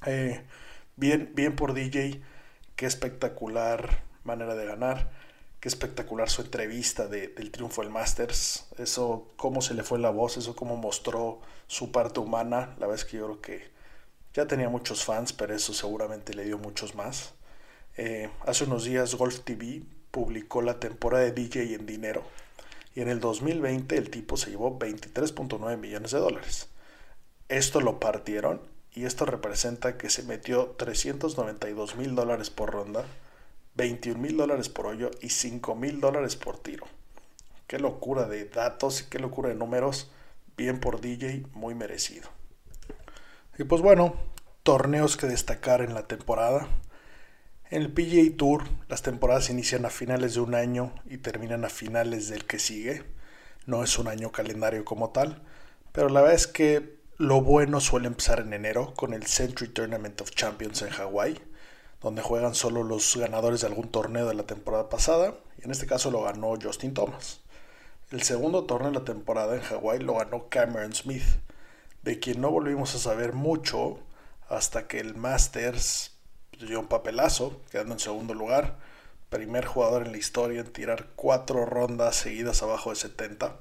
Eh, 0.05 0.43
bien, 0.97 1.31
bien 1.33 1.55
por 1.55 1.73
DJ, 1.73 2.21
qué 2.75 2.87
espectacular 2.87 4.03
manera 4.25 4.57
de 4.57 4.67
ganar, 4.67 5.13
qué 5.61 5.69
espectacular 5.69 6.29
su 6.29 6.43
entrevista 6.43 7.07
de, 7.07 7.29
del 7.29 7.53
triunfo 7.53 7.83
del 7.83 7.93
Masters, 7.93 8.67
eso, 8.79 9.29
cómo 9.37 9.63
se 9.63 9.75
le 9.75 9.85
fue 9.85 10.01
la 10.01 10.11
voz, 10.11 10.37
eso 10.37 10.57
cómo 10.57 10.77
mostró 10.77 11.41
su 11.69 11.93
parte 11.93 12.19
humana, 12.19 12.75
la 12.81 12.89
vez 12.89 13.05
que 13.05 13.19
yo 13.19 13.27
creo 13.27 13.41
que 13.41 13.71
ya 14.35 14.49
tenía 14.49 14.69
muchos 14.69 15.05
fans, 15.05 15.33
pero 15.33 15.55
eso 15.55 15.73
seguramente 15.73 16.35
le 16.35 16.43
dio 16.43 16.59
muchos 16.59 16.97
más. 16.97 17.35
Eh, 17.97 18.29
hace 18.45 18.65
unos 18.65 18.83
días 18.83 19.15
Golf 19.15 19.39
TV 19.45 19.85
publicó 20.11 20.63
la 20.63 20.81
temporada 20.81 21.23
de 21.23 21.31
DJ 21.31 21.75
en 21.75 21.87
dinero 21.87 22.25
y 22.97 23.03
en 23.03 23.09
el 23.09 23.21
2020 23.21 23.97
el 23.99 24.11
tipo 24.11 24.39
se 24.39 24.51
llevó 24.51 24.79
23.9 24.79 25.77
millones 25.77 26.11
de 26.13 26.19
dólares. 26.19 26.71
Esto 27.49 27.83
lo 27.83 28.01
partieron 28.01 28.63
y 28.95 29.05
esto 29.05 29.27
representa 29.27 29.99
que 29.99 30.09
se 30.09 30.23
metió 30.23 30.75
392 30.79 31.97
mil 31.97 32.15
dólares 32.15 32.49
por 32.49 32.73
ronda, 32.73 33.05
21 33.75 34.19
mil 34.19 34.39
dólares 34.39 34.71
por 34.71 34.87
hoyo 34.87 35.11
y 35.21 35.29
5 35.29 35.75
mil 35.75 36.01
dólares 36.01 36.37
por 36.37 36.59
tiro. 36.59 36.87
Qué 37.67 37.79
locura 37.79 38.27
de 38.27 38.47
datos 38.47 39.03
y 39.03 39.11
qué 39.11 39.19
locura 39.19 39.51
de 39.51 39.57
números. 39.57 40.11
Bien 40.57 40.81
por 40.81 41.03
DJ, 41.03 41.45
muy 41.53 41.75
merecido. 41.75 42.31
Y 43.59 43.65
pues 43.65 43.83
bueno, 43.83 44.17
torneos 44.63 45.19
que 45.19 45.27
destacar 45.27 45.83
en 45.83 45.93
la 45.93 46.07
temporada. 46.07 46.67
En 47.69 47.83
el 47.83 47.93
PGA 47.93 48.37
Tour 48.37 48.63
las 48.89 49.03
temporadas 49.03 49.51
inician 49.51 49.85
a 49.85 49.91
finales 49.91 50.35
de 50.35 50.41
un 50.41 50.55
año 50.55 50.93
y 51.05 51.19
terminan 51.19 51.65
a 51.65 51.69
finales 51.69 52.29
del 52.29 52.45
que 52.45 52.61
sigue. 52.61 53.03
No 53.67 53.83
es 53.83 53.99
un 53.99 54.07
año 54.07 54.31
calendario 54.31 54.85
como 54.85 55.11
tal, 55.11 55.43
pero 55.91 56.09
la 56.09 56.21
verdad 56.21 56.37
es 56.37 56.47
que 56.47 57.01
lo 57.19 57.41
bueno 57.41 57.81
suele 57.81 58.07
empezar 58.07 58.39
en 58.39 58.53
enero 58.53 58.95
con 58.95 59.15
el 59.15 59.27
Century 59.27 59.69
Tournament 59.69 60.21
of 60.21 60.31
Champions 60.31 60.83
en 60.83 60.91
Hawái, 60.91 61.41
donde 62.01 62.23
juegan 62.23 62.55
solo 62.55 62.85
los 62.85 63.17
ganadores 63.17 63.63
de 63.63 63.67
algún 63.67 63.89
torneo 63.89 64.29
de 64.29 64.35
la 64.35 64.45
temporada 64.45 64.89
pasada, 64.89 65.35
y 65.59 65.65
en 65.65 65.73
este 65.73 65.87
caso 65.87 66.13
lo 66.13 66.23
ganó 66.23 66.55
Justin 66.63 66.95
Thomas. 66.95 67.41
El 68.13 68.23
segundo 68.23 68.63
torneo 68.63 68.93
de 68.93 68.99
la 69.01 69.05
temporada 69.05 69.57
en 69.57 69.63
Hawái 69.63 69.99
lo 69.99 70.15
ganó 70.15 70.49
Cameron 70.51 70.95
Smith, 70.95 71.25
de 72.05 72.21
quien 72.21 72.41
no 72.41 72.53
volvimos 72.53 72.95
a 72.95 72.99
saber 72.99 73.33
mucho 73.33 73.99
hasta 74.49 74.87
que 74.87 75.01
el 75.01 75.17
Masters 75.17 76.16
dio 76.65 76.81
un 76.81 76.87
papelazo, 76.87 77.61
quedando 77.71 77.95
en 77.95 78.01
segundo 78.01 78.33
lugar. 78.33 78.79
Primer 79.29 79.67
jugador 79.67 80.07
en 80.07 80.13
la 80.13 80.19
historia 80.19 80.61
en 80.61 80.73
tirar 80.73 81.09
cuatro 81.17 81.67
rondas 81.67 82.17
seguidas 82.17 82.63
abajo 82.63 82.91
de 82.91 82.97
70. 82.97 83.57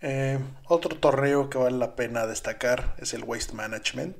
Eh, 0.00 0.40
otro 0.66 0.96
torneo 0.98 1.48
que 1.48 1.58
vale 1.58 1.78
la 1.78 1.94
pena 1.94 2.26
destacar 2.26 2.96
es 2.98 3.14
el 3.14 3.22
Waste 3.22 3.52
Management, 3.52 4.16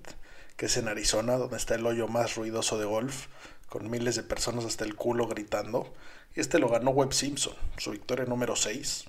que 0.57 0.67
es 0.67 0.77
en 0.77 0.87
Arizona, 0.87 1.37
donde 1.37 1.57
está 1.57 1.75
el 1.75 1.85
hoyo 1.87 2.07
más 2.07 2.37
ruidoso 2.37 2.79
de 2.79 2.85
golf, 2.85 3.27
con 3.69 3.91
miles 3.91 4.15
de 4.15 4.23
personas 4.23 4.65
hasta 4.65 4.85
el 4.85 4.95
culo 4.95 5.27
gritando. 5.27 5.93
Y 6.37 6.41
este 6.41 6.61
lo 6.61 6.69
ganó 6.69 6.93
Webb 6.93 7.13
Simpson, 7.13 7.55
su 7.79 7.91
victoria 7.91 8.27
número 8.27 8.55
6. 8.55 9.07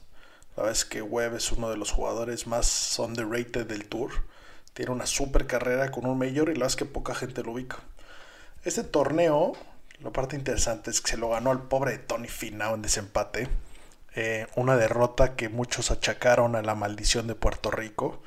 La 0.56 0.72
es 0.72 0.86
que 0.86 1.02
Webb 1.02 1.36
es 1.36 1.52
uno 1.52 1.70
de 1.70 1.78
los 1.78 1.92
jugadores 1.92 2.48
más 2.48 2.98
underrated 2.98 3.68
del 3.68 3.88
tour. 3.88 4.12
Tiene 4.74 4.92
una 4.92 5.06
super 5.06 5.46
carrera 5.46 5.92
con 5.92 6.06
un 6.06 6.18
mayor 6.18 6.50
y 6.50 6.54
la 6.54 6.60
verdad 6.60 6.68
es 6.68 6.76
que 6.76 6.86
poca 6.86 7.14
gente 7.14 7.44
lo 7.44 7.52
ubica. 7.52 7.80
Este 8.64 8.86
torneo, 8.86 9.52
la 10.00 10.12
parte 10.12 10.38
interesante 10.38 10.90
es 10.90 11.02
que 11.02 11.12
se 11.12 11.18
lo 11.18 11.28
ganó 11.28 11.52
al 11.52 11.64
pobre 11.64 11.98
Tony 11.98 12.30
Finau 12.30 12.76
en 12.76 12.82
desempate. 12.82 13.50
Eh, 14.16 14.48
una 14.56 14.78
derrota 14.78 15.36
que 15.36 15.50
muchos 15.50 15.92
achacaron 15.92 16.56
a 16.56 16.62
la 16.62 16.74
maldición 16.74 17.28
de 17.28 17.36
Puerto 17.36 17.72
Rico. 17.72 18.22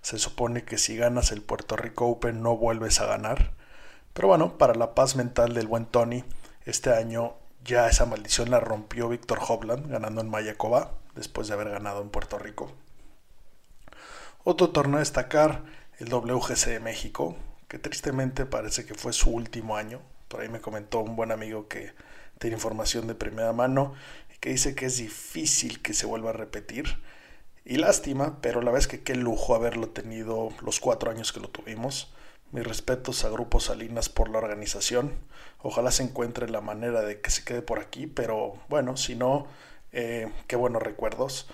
Se 0.00 0.18
supone 0.18 0.64
que 0.64 0.78
si 0.78 0.96
ganas 0.96 1.30
el 1.30 1.42
Puerto 1.42 1.76
Rico 1.76 2.06
Open 2.06 2.42
no 2.42 2.56
vuelves 2.56 3.00
a 3.00 3.06
ganar. 3.06 3.52
Pero 4.14 4.28
bueno, 4.28 4.56
para 4.56 4.74
la 4.74 4.94
paz 4.94 5.14
mental 5.14 5.52
del 5.52 5.66
buen 5.66 5.84
Tony, 5.84 6.24
este 6.64 6.94
año 6.94 7.34
ya 7.62 7.86
esa 7.86 8.06
maldición 8.06 8.50
la 8.50 8.60
rompió 8.60 9.10
Víctor 9.10 9.40
Hovland 9.46 9.90
ganando 9.90 10.22
en 10.22 10.30
Mayacoba 10.30 10.92
después 11.14 11.48
de 11.48 11.54
haber 11.54 11.68
ganado 11.68 12.00
en 12.00 12.08
Puerto 12.08 12.38
Rico. 12.38 12.72
Otro 14.42 14.70
torneo 14.70 14.96
a 14.96 15.00
destacar, 15.00 15.64
el 15.98 16.08
WGC 16.08 16.66
de 16.68 16.80
México, 16.80 17.36
que 17.72 17.78
tristemente 17.78 18.44
parece 18.44 18.84
que 18.84 18.92
fue 18.92 19.14
su 19.14 19.30
último 19.30 19.78
año. 19.78 20.02
Por 20.28 20.42
ahí 20.42 20.50
me 20.50 20.60
comentó 20.60 21.00
un 21.00 21.16
buen 21.16 21.32
amigo 21.32 21.68
que 21.68 21.94
tiene 22.38 22.56
información 22.56 23.06
de 23.06 23.14
primera 23.14 23.54
mano 23.54 23.94
y 24.30 24.38
que 24.40 24.50
dice 24.50 24.74
que 24.74 24.84
es 24.84 24.98
difícil 24.98 25.80
que 25.80 25.94
se 25.94 26.04
vuelva 26.04 26.28
a 26.28 26.34
repetir. 26.34 26.98
Y 27.64 27.76
lástima, 27.76 28.42
pero 28.42 28.60
la 28.60 28.72
verdad 28.72 28.80
es 28.80 28.88
que 28.88 29.02
qué 29.02 29.14
lujo 29.14 29.54
haberlo 29.54 29.88
tenido 29.88 30.50
los 30.60 30.80
cuatro 30.80 31.10
años 31.10 31.32
que 31.32 31.40
lo 31.40 31.48
tuvimos. 31.48 32.12
Mis 32.50 32.66
respetos 32.66 33.24
a 33.24 33.30
Grupo 33.30 33.58
Salinas 33.58 34.10
por 34.10 34.28
la 34.28 34.36
organización. 34.36 35.14
Ojalá 35.62 35.92
se 35.92 36.02
encuentre 36.02 36.50
la 36.50 36.60
manera 36.60 37.00
de 37.00 37.22
que 37.22 37.30
se 37.30 37.42
quede 37.42 37.62
por 37.62 37.78
aquí, 37.78 38.06
pero 38.06 38.52
bueno, 38.68 38.98
si 38.98 39.16
no, 39.16 39.46
eh, 39.92 40.30
qué 40.46 40.56
buenos 40.56 40.82
recuerdos. 40.82 41.48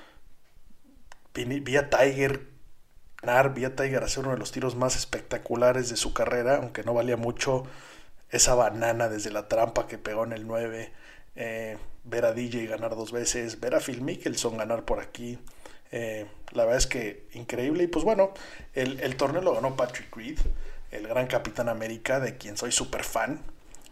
Vi, 1.32 1.76
a 1.76 1.90
Tiger 1.90 2.57
ganar, 3.22 3.54
vi 3.54 3.64
a 3.64 3.74
Tiger 3.74 4.02
hacer 4.04 4.24
uno 4.24 4.32
de 4.32 4.38
los 4.38 4.52
tiros 4.52 4.76
más 4.76 4.96
espectaculares 4.96 5.88
de 5.90 5.96
su 5.96 6.12
carrera, 6.12 6.56
aunque 6.56 6.84
no 6.84 6.94
valía 6.94 7.16
mucho 7.16 7.64
esa 8.30 8.54
banana 8.54 9.08
desde 9.08 9.30
la 9.30 9.48
trampa 9.48 9.86
que 9.86 9.98
pegó 9.98 10.24
en 10.24 10.32
el 10.32 10.46
9, 10.46 10.92
eh, 11.36 11.78
ver 12.04 12.24
a 12.24 12.32
DJ 12.32 12.66
ganar 12.66 12.90
dos 12.94 13.12
veces, 13.12 13.60
ver 13.60 13.74
a 13.74 13.80
Phil 13.80 14.02
Mickelson 14.02 14.56
ganar 14.56 14.84
por 14.84 15.00
aquí. 15.00 15.38
Eh, 15.90 16.26
la 16.52 16.64
verdad 16.64 16.78
es 16.78 16.86
que 16.86 17.26
increíble. 17.32 17.84
Y 17.84 17.86
pues 17.86 18.04
bueno, 18.04 18.32
el, 18.74 19.00
el, 19.00 19.16
torneo 19.16 19.42
lo 19.42 19.54
ganó 19.54 19.76
Patrick 19.76 20.14
Reed, 20.14 20.38
el 20.90 21.06
gran 21.08 21.26
capitán 21.26 21.68
América, 21.68 22.20
de 22.20 22.36
quien 22.36 22.56
soy 22.56 22.72
súper 22.72 23.04
fan. 23.04 23.40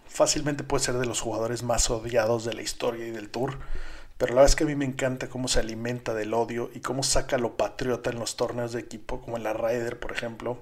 Fácilmente 0.09 0.65
puede 0.65 0.85
ser 0.85 0.95
de 0.97 1.07
los 1.07 1.21
jugadores 1.21 1.63
más 1.63 1.91
odiados 1.91 2.45
de 2.45 2.55
la 2.55 2.63
historia 2.63 3.07
y 3.07 3.11
del 3.11 3.29
tour. 3.29 3.59
Pero 4.19 4.35
la 4.35 4.41
verdad 4.41 4.51
es 4.51 4.57
que 4.57 4.65
a 4.65 4.67
mí 4.67 4.75
me 4.75 4.85
encanta 4.87 5.29
cómo 5.29 5.49
se 5.49 5.61
alimenta 5.61 6.15
del 6.15 6.33
odio 6.33 6.71
y 6.75 6.81
cómo 6.81 7.03
saca 7.03 7.37
lo 7.39 7.57
patriota 7.57 8.11
en 8.11 8.19
los 8.19 8.37
torneos 8.37 8.73
de 8.73 8.81
equipo, 8.81 9.21
como 9.21 9.37
en 9.37 9.43
la 9.43 9.53
Ryder, 9.53 10.01
por 10.01 10.13
ejemplo, 10.13 10.59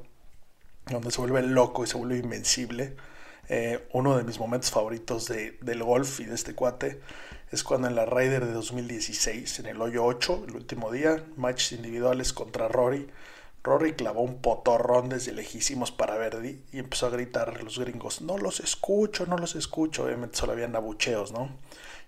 donde 0.87 1.11
se 1.11 1.21
vuelve 1.21 1.43
loco 1.43 1.85
y 1.85 1.87
se 1.87 1.97
vuelve 1.97 2.19
invencible. 2.19 2.97
Eh, 3.49 3.87
uno 3.93 4.17
de 4.17 4.25
mis 4.25 4.39
momentos 4.39 4.71
favoritos 4.71 5.29
de, 5.29 5.59
del 5.61 5.83
golf 5.83 6.19
y 6.21 6.25
de 6.25 6.35
este 6.35 6.55
cuate 6.55 7.01
es 7.51 7.63
cuando 7.63 7.87
en 7.89 7.95
la 7.95 8.07
Ryder 8.07 8.47
de 8.47 8.53
2016, 8.53 9.61
en 9.61 9.67
el 9.67 9.81
hoyo 9.81 10.05
8, 10.05 10.47
el 10.49 10.57
último 10.57 10.91
día, 10.91 11.25
matches 11.37 11.73
individuales 11.73 12.33
contra 12.33 12.69
Rory, 12.69 13.09
Rory 13.65 13.95
clavó 13.95 14.21
un 14.21 14.43
potorrón 14.43 15.09
desde 15.09 15.33
lejísimos 15.33 15.91
para 15.91 16.17
Verdi 16.17 16.63
y 16.71 16.79
empezó 16.79 17.07
a 17.07 17.11
gritar 17.11 17.49
a 17.49 17.63
los 17.63 17.79
gringos, 17.79 18.21
no 18.21 18.37
los 18.37 18.61
escucho, 18.61 19.25
no 19.25 19.39
los 19.39 19.57
escucho. 19.57 20.05
Obviamente 20.05 20.37
solo 20.37 20.53
habían 20.53 20.77
abucheos, 20.77 21.33
¿no? 21.33 21.49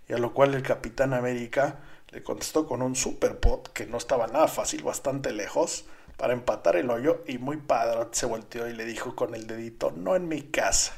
Y 0.06 0.12
a 0.12 0.18
lo 0.18 0.34
cual 0.34 0.54
el 0.54 0.62
Capitán 0.62 1.14
América 1.14 1.80
le 2.10 2.22
contestó 2.22 2.66
con 2.66 2.82
un 2.82 2.94
super 2.94 3.40
pot 3.40 3.72
que 3.72 3.86
no 3.86 3.96
estaba 3.96 4.26
nada 4.26 4.48
fácil, 4.48 4.82
bastante 4.84 5.32
lejos, 5.32 5.86
para 6.18 6.34
empatar 6.34 6.76
el 6.76 6.90
hoyo 6.90 7.24
y 7.26 7.38
muy 7.38 7.56
padre 7.56 8.06
se 8.12 8.26
volteó 8.26 8.68
y 8.68 8.74
le 8.74 8.84
dijo 8.84 9.16
con 9.16 9.34
el 9.34 9.46
dedito, 9.46 9.92
no 9.96 10.14
en 10.14 10.28
mi 10.28 10.42
casa. 10.42 10.92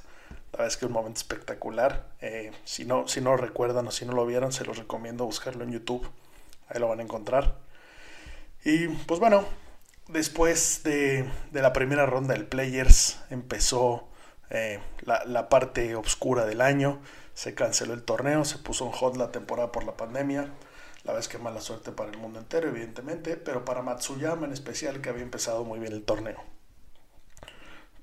La 0.53 0.59
verdad 0.59 0.67
es 0.69 0.77
que 0.77 0.87
un 0.87 0.93
momento 0.93 1.19
espectacular. 1.19 2.07
Eh, 2.21 2.51
si, 2.65 2.85
no, 2.85 3.07
si 3.07 3.21
no 3.21 3.31
lo 3.31 3.37
recuerdan 3.37 3.87
o 3.87 3.91
si 3.93 4.05
no 4.05 4.13
lo 4.13 4.27
vieron, 4.27 4.51
se 4.51 4.65
los 4.65 4.77
recomiendo 4.77 5.25
buscarlo 5.25 5.63
en 5.63 5.71
YouTube. 5.71 6.09
Ahí 6.69 6.81
lo 6.81 6.89
van 6.89 6.99
a 6.99 7.05
encontrar. 7.05 7.55
Y 8.65 8.89
pues 8.89 9.21
bueno, 9.21 9.45
después 10.09 10.83
de, 10.85 11.31
la 11.53 11.73
primera 11.73 12.07
ronda 12.07 12.35
del 12.35 12.47
Players 12.47 13.21
empezó 13.31 14.09
eh, 14.51 14.81
la, 15.03 15.25
la, 15.25 15.49
parte 15.49 15.95
oscura 15.95 16.45
del 16.47 16.61
año. 16.61 17.01
Se 17.35 17.55
canceló 17.55 17.95
el 17.95 18.03
torneo, 18.03 18.45
se 18.45 18.59
puso 18.59 18.87
en 18.87 18.93
hot 18.93 19.17
la 19.17 19.31
temporada 19.31 19.71
por 19.71 19.85
la 19.85 19.97
pandemia. 19.97 20.51
La 21.05 21.19
es 21.19 21.29
que 21.29 21.39
mala 21.39 21.61
suerte 21.61 21.93
para 21.93 22.11
el 22.11 22.19
mundo 22.19 22.39
entero, 22.39 22.69
evidentemente, 22.69 23.37
pero 23.37 23.65
para 23.65 23.83
Matsuyama 23.83 24.47
en 24.47 24.53
especial, 24.53 25.01
que 25.01 25.09
había 25.09 25.23
empezado 25.23 25.65
muy 25.65 25.79
bien 25.79 25.93
el 25.93 26.05
torneo. 26.05 26.43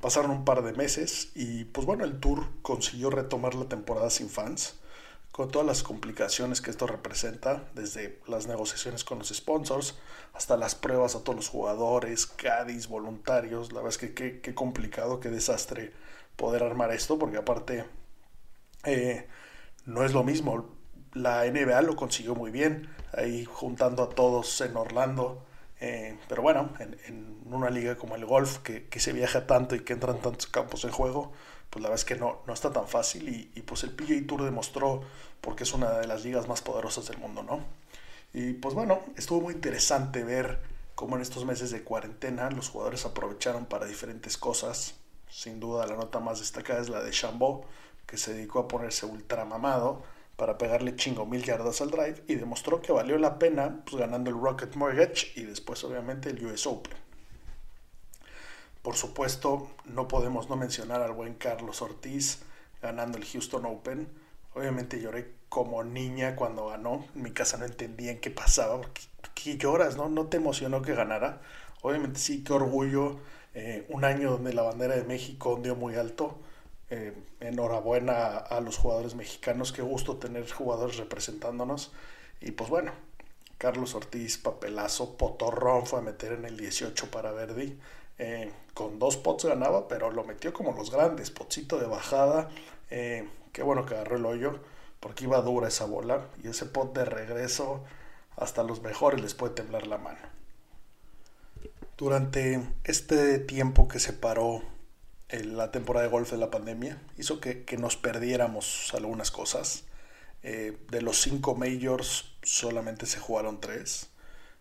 Pasaron 0.02 0.32
un 0.32 0.46
par 0.46 0.64
de 0.64 0.74
meses 0.74 1.32
y 1.36 1.66
pues 1.66 1.86
bueno, 1.86 2.06
el 2.06 2.20
tour 2.20 2.48
consiguió 2.62 3.10
retomar 3.10 3.56
la 3.56 3.66
temporada 3.66 4.10
sin 4.10 4.30
fans, 4.30 4.76
con 5.36 5.52
todas 5.52 5.68
las 5.68 5.84
complicaciones 5.84 6.62
que 6.62 6.72
esto 6.72 6.88
representa, 6.88 7.66
desde 7.74 8.22
las 8.26 8.48
negociaciones 8.48 9.04
con 9.04 9.20
los 9.20 9.28
sponsors 9.28 9.96
hasta 10.32 10.56
las 10.56 10.76
pruebas 10.76 11.14
a 11.14 11.26
todos 11.26 11.36
los 11.36 11.50
jugadores, 11.50 12.26
caddies, 12.26 12.88
voluntarios. 12.88 13.74
La 13.74 13.82
verdad 13.82 13.90
es 13.90 13.98
que 13.98 14.42
qué, 14.42 14.56
complicado, 14.56 15.20
qué 15.20 15.28
desastre 15.28 15.92
poder 16.38 16.64
armar 16.64 16.92
esto, 16.92 17.20
porque 17.20 17.36
aparte 17.36 17.84
eh, 18.86 19.28
no 19.86 20.06
es 20.06 20.14
lo 20.14 20.24
mismo. 20.24 20.70
La 21.12 21.44
NBA 21.44 21.82
lo 21.82 21.98
consiguió 21.98 22.34
muy 22.34 22.50
bien, 22.50 22.88
ahí 23.12 23.44
juntando 23.44 24.04
a 24.04 24.10
todos 24.12 24.62
en 24.62 24.78
Orlando 24.78 25.46
eh, 25.80 26.18
pero 26.28 26.42
bueno, 26.42 26.74
en, 26.80 27.36
una 27.46 27.70
liga 27.70 27.96
como 27.96 28.16
el 28.16 28.26
golf, 28.26 28.60
que, 28.60 28.88
se 29.00 29.14
viaja 29.14 29.46
tanto 29.46 29.76
y 29.76 29.82
que 29.82 29.94
entran 29.94 30.20
tantos 30.20 30.48
campos 30.48 30.84
en 30.84 30.92
juego, 30.92 31.32
pues 31.70 31.82
la 31.84 31.90
verdad 31.90 32.02
es 32.02 32.06
que 32.06 32.16
no, 32.16 32.42
no 32.48 32.54
está 32.54 32.72
tan 32.72 32.88
fácil 32.88 33.52
y, 33.56 33.62
pues 33.62 33.84
el 33.84 33.92
PGA 33.92 34.26
Tour 34.28 34.44
demostró 34.44 35.02
porque 35.42 35.64
es 35.64 35.74
una 35.74 35.92
de 36.00 36.08
las 36.08 36.24
ligas 36.24 36.48
más 36.48 36.62
poderosas 36.62 37.08
del 37.08 37.18
mundo, 37.18 37.44
¿no? 37.44 37.60
Y 38.34 38.54
pues 38.54 38.74
bueno, 38.74 39.02
estuvo 39.18 39.42
muy 39.42 39.54
interesante 39.54 40.24
ver 40.24 40.60
cómo 40.96 41.16
en 41.16 41.22
estos 41.22 41.46
meses 41.46 41.72
de 41.72 41.84
cuarentena 41.84 42.50
los 42.50 42.70
jugadores 42.70 43.06
aprovecharon 43.06 43.66
para 43.66 43.86
diferentes 43.86 44.38
cosas. 44.38 44.96
Sin 45.30 45.60
duda 45.60 45.86
la 45.86 45.96
nota 45.96 46.20
más 46.20 46.40
destacada 46.40 46.82
es 46.82 46.90
la 46.90 47.02
de 47.02 47.12
Chambó, 47.12 47.66
que 48.06 48.18
se 48.18 48.34
dedicó 48.34 48.60
a 48.60 48.68
ponerse 48.68 49.06
ultra 49.06 49.46
mamado 49.46 50.04
para 50.36 50.58
pegarle 50.58 50.96
chingo 50.96 51.26
mil 51.26 51.44
yardas 51.44 51.82
al 51.82 51.92
drive 51.92 52.24
y 52.28 52.36
demostró 52.36 52.82
que 52.82 52.92
valió 52.92 53.18
la 53.18 53.40
pena 53.40 53.84
pues, 53.86 53.98
ganando 53.98 54.30
el 54.30 54.40
Rocket 54.40 54.76
Mortgage 54.76 55.32
y 55.36 55.44
después 55.44 55.84
obviamente 55.84 56.30
el 56.30 56.46
US 56.46 56.68
Open. 56.68 57.05
Por 58.86 58.96
supuesto, 58.96 59.68
no 59.86 60.08
podemos 60.08 60.48
no 60.48 60.58
mencionar 60.58 61.02
al 61.02 61.12
buen 61.12 61.34
Carlos 61.34 61.82
Ortiz 61.82 62.44
ganando 62.84 63.18
el 63.18 63.26
Houston 63.26 63.66
Open. 63.66 64.08
Obviamente 64.54 65.02
lloré 65.02 65.34
como 65.50 65.84
niña 65.84 66.36
cuando 66.36 66.68
ganó. 66.68 67.04
En 67.16 67.24
mi 67.24 67.32
casa 67.32 67.58
no 67.58 67.66
entendía 67.66 68.12
en 68.12 68.20
qué 68.20 68.30
pasaba. 68.30 68.80
¿Por 68.82 68.92
qué, 69.34 69.58
lloras? 69.58 69.98
No? 69.98 70.08
¿No 70.08 70.28
te 70.28 70.38
emocionó 70.38 70.84
que 70.84 70.94
ganara? 70.94 71.42
Obviamente 71.82 72.20
sí, 72.20 72.44
qué 72.44 72.54
orgullo. 72.54 73.18
Eh, 73.56 73.88
un 73.90 74.06
año 74.06 74.30
donde 74.30 74.54
la 74.54 74.62
bandera 74.62 74.96
de 74.96 75.04
México 75.04 75.54
ondeó 75.54 75.76
muy 75.76 75.96
alto 75.96 76.38
eh, 76.92 77.18
enhorabuena 77.40 78.38
a, 78.38 78.62
los 78.62 78.78
jugadores 78.78 79.16
mexicanos, 79.16 79.74
qué 79.74 79.82
gusto 79.82 80.18
tener 80.18 80.48
jugadores 80.48 80.98
representándonos. 80.98 81.92
Y 82.40 82.52
pues 82.52 82.70
bueno, 82.70 82.92
Carlos 83.58 83.96
Ortiz, 83.96 84.38
papelazo, 84.38 85.18
potorrón 85.18 85.88
fue 85.88 85.98
a 85.98 86.04
meter 86.04 86.34
en 86.34 86.46
el 86.46 86.56
18 86.56 87.10
para 87.10 87.32
Verdi. 87.32 87.80
Eh, 88.18 88.52
con 88.74 89.00
dos 89.00 89.18
pots 89.18 89.46
ganaba, 89.46 89.88
pero 89.88 90.12
lo 90.12 90.24
metió 90.24 90.54
como 90.54 90.74
los 90.74 90.92
grandes, 90.92 91.32
potcito 91.32 91.80
de 91.80 91.88
bajada. 91.88 92.50
Eh, 92.90 93.28
qué 93.52 93.64
bueno 93.64 93.86
que 93.86 93.96
agarró 93.96 94.18
el 94.18 94.26
hoyo, 94.26 94.60
porque 95.00 95.26
iba 95.26 95.42
dura 95.42 95.68
esa 95.68 95.86
bola. 95.86 96.28
Y 96.44 96.48
ese 96.50 96.66
pot 96.66 96.94
de 96.94 97.06
regreso, 97.06 97.84
hasta 98.36 98.64
los 98.64 98.82
mejores 98.82 99.22
les 99.22 99.34
puede 99.34 99.54
temblar 99.54 99.88
la 99.88 99.98
mano. 99.98 100.20
Durante 101.98 102.62
este 102.84 103.40
tiempo 103.40 103.88
que 103.88 104.00
se 104.00 104.12
paró 104.12 104.62
la 105.30 105.72
temporada 105.72 106.06
de 106.06 106.12
golf 106.12 106.32
de 106.32 106.38
la 106.38 106.52
pandemia 106.52 107.02
hizo 107.18 107.40
que, 107.40 107.66
nos 107.78 107.98
perdiéramos 107.98 108.94
algunas 108.94 109.32
cosas. 109.32 109.84
Eh, 110.44 110.78
de 110.92 111.02
los 111.02 111.22
cinco 111.22 111.56
majors 111.56 112.36
solamente 112.44 113.06
se 113.06 113.20
jugaron 113.20 113.60
tres. 113.60 114.10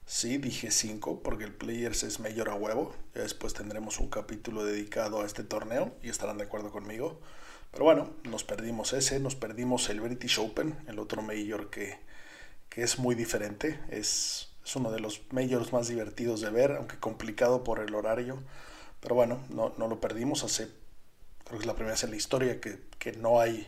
Sí, 0.07 0.37
dije 0.37 0.71
cinco 0.71 1.23
porque 1.23 1.45
el 1.45 1.55
Players 1.55 2.03
es 2.03 2.21
mayor 2.21 2.51
a 2.51 2.55
huevo. 2.55 2.95
Ya 3.15 3.23
después 3.23 3.55
tendremos 3.55 3.99
un 4.01 4.09
capítulo 4.11 4.65
dedicado 4.65 5.23
a 5.23 5.27
este 5.27 5.45
torneo 5.45 5.95
y 6.03 6.11
estarán 6.11 6.39
de 6.39 6.45
acuerdo 6.45 6.71
conmigo. 6.71 7.21
Pero 7.73 7.85
bueno, 7.85 8.11
nos 8.25 8.45
perdimos 8.45 8.93
ese, 8.93 9.19
nos 9.19 9.35
perdimos 9.35 9.89
el 9.89 10.01
British 10.01 10.39
Open, 10.39 10.77
el 10.89 10.99
otro 10.99 11.23
major 11.23 11.71
que, 11.71 11.99
que 12.69 12.83
es 12.83 12.99
muy 12.99 13.15
diferente. 13.15 13.81
Es, 13.91 14.51
es 14.65 14.77
uno 14.77 14.93
de 14.93 15.01
los 15.01 15.23
majors 15.33 15.73
más 15.73 15.89
divertidos 15.89 16.41
de 16.41 16.51
ver, 16.51 16.73
aunque 16.73 16.99
complicado 16.99 17.65
por 17.65 17.81
el 17.81 17.95
horario. 17.95 18.43
Pero 19.01 19.15
bueno, 19.15 19.41
no, 19.51 19.75
no 19.79 19.89
lo 19.89 20.01
perdimos. 20.01 20.45
Hace, 20.45 20.69
creo 21.45 21.59
que 21.59 21.63
es 21.65 21.67
la 21.67 21.75
primera 21.75 21.95
vez 21.95 22.05
en 22.05 22.11
la 22.11 22.17
historia 22.17 22.61
que, 22.61 22.79
que 22.99 23.13
no 23.13 23.41
hay 23.41 23.67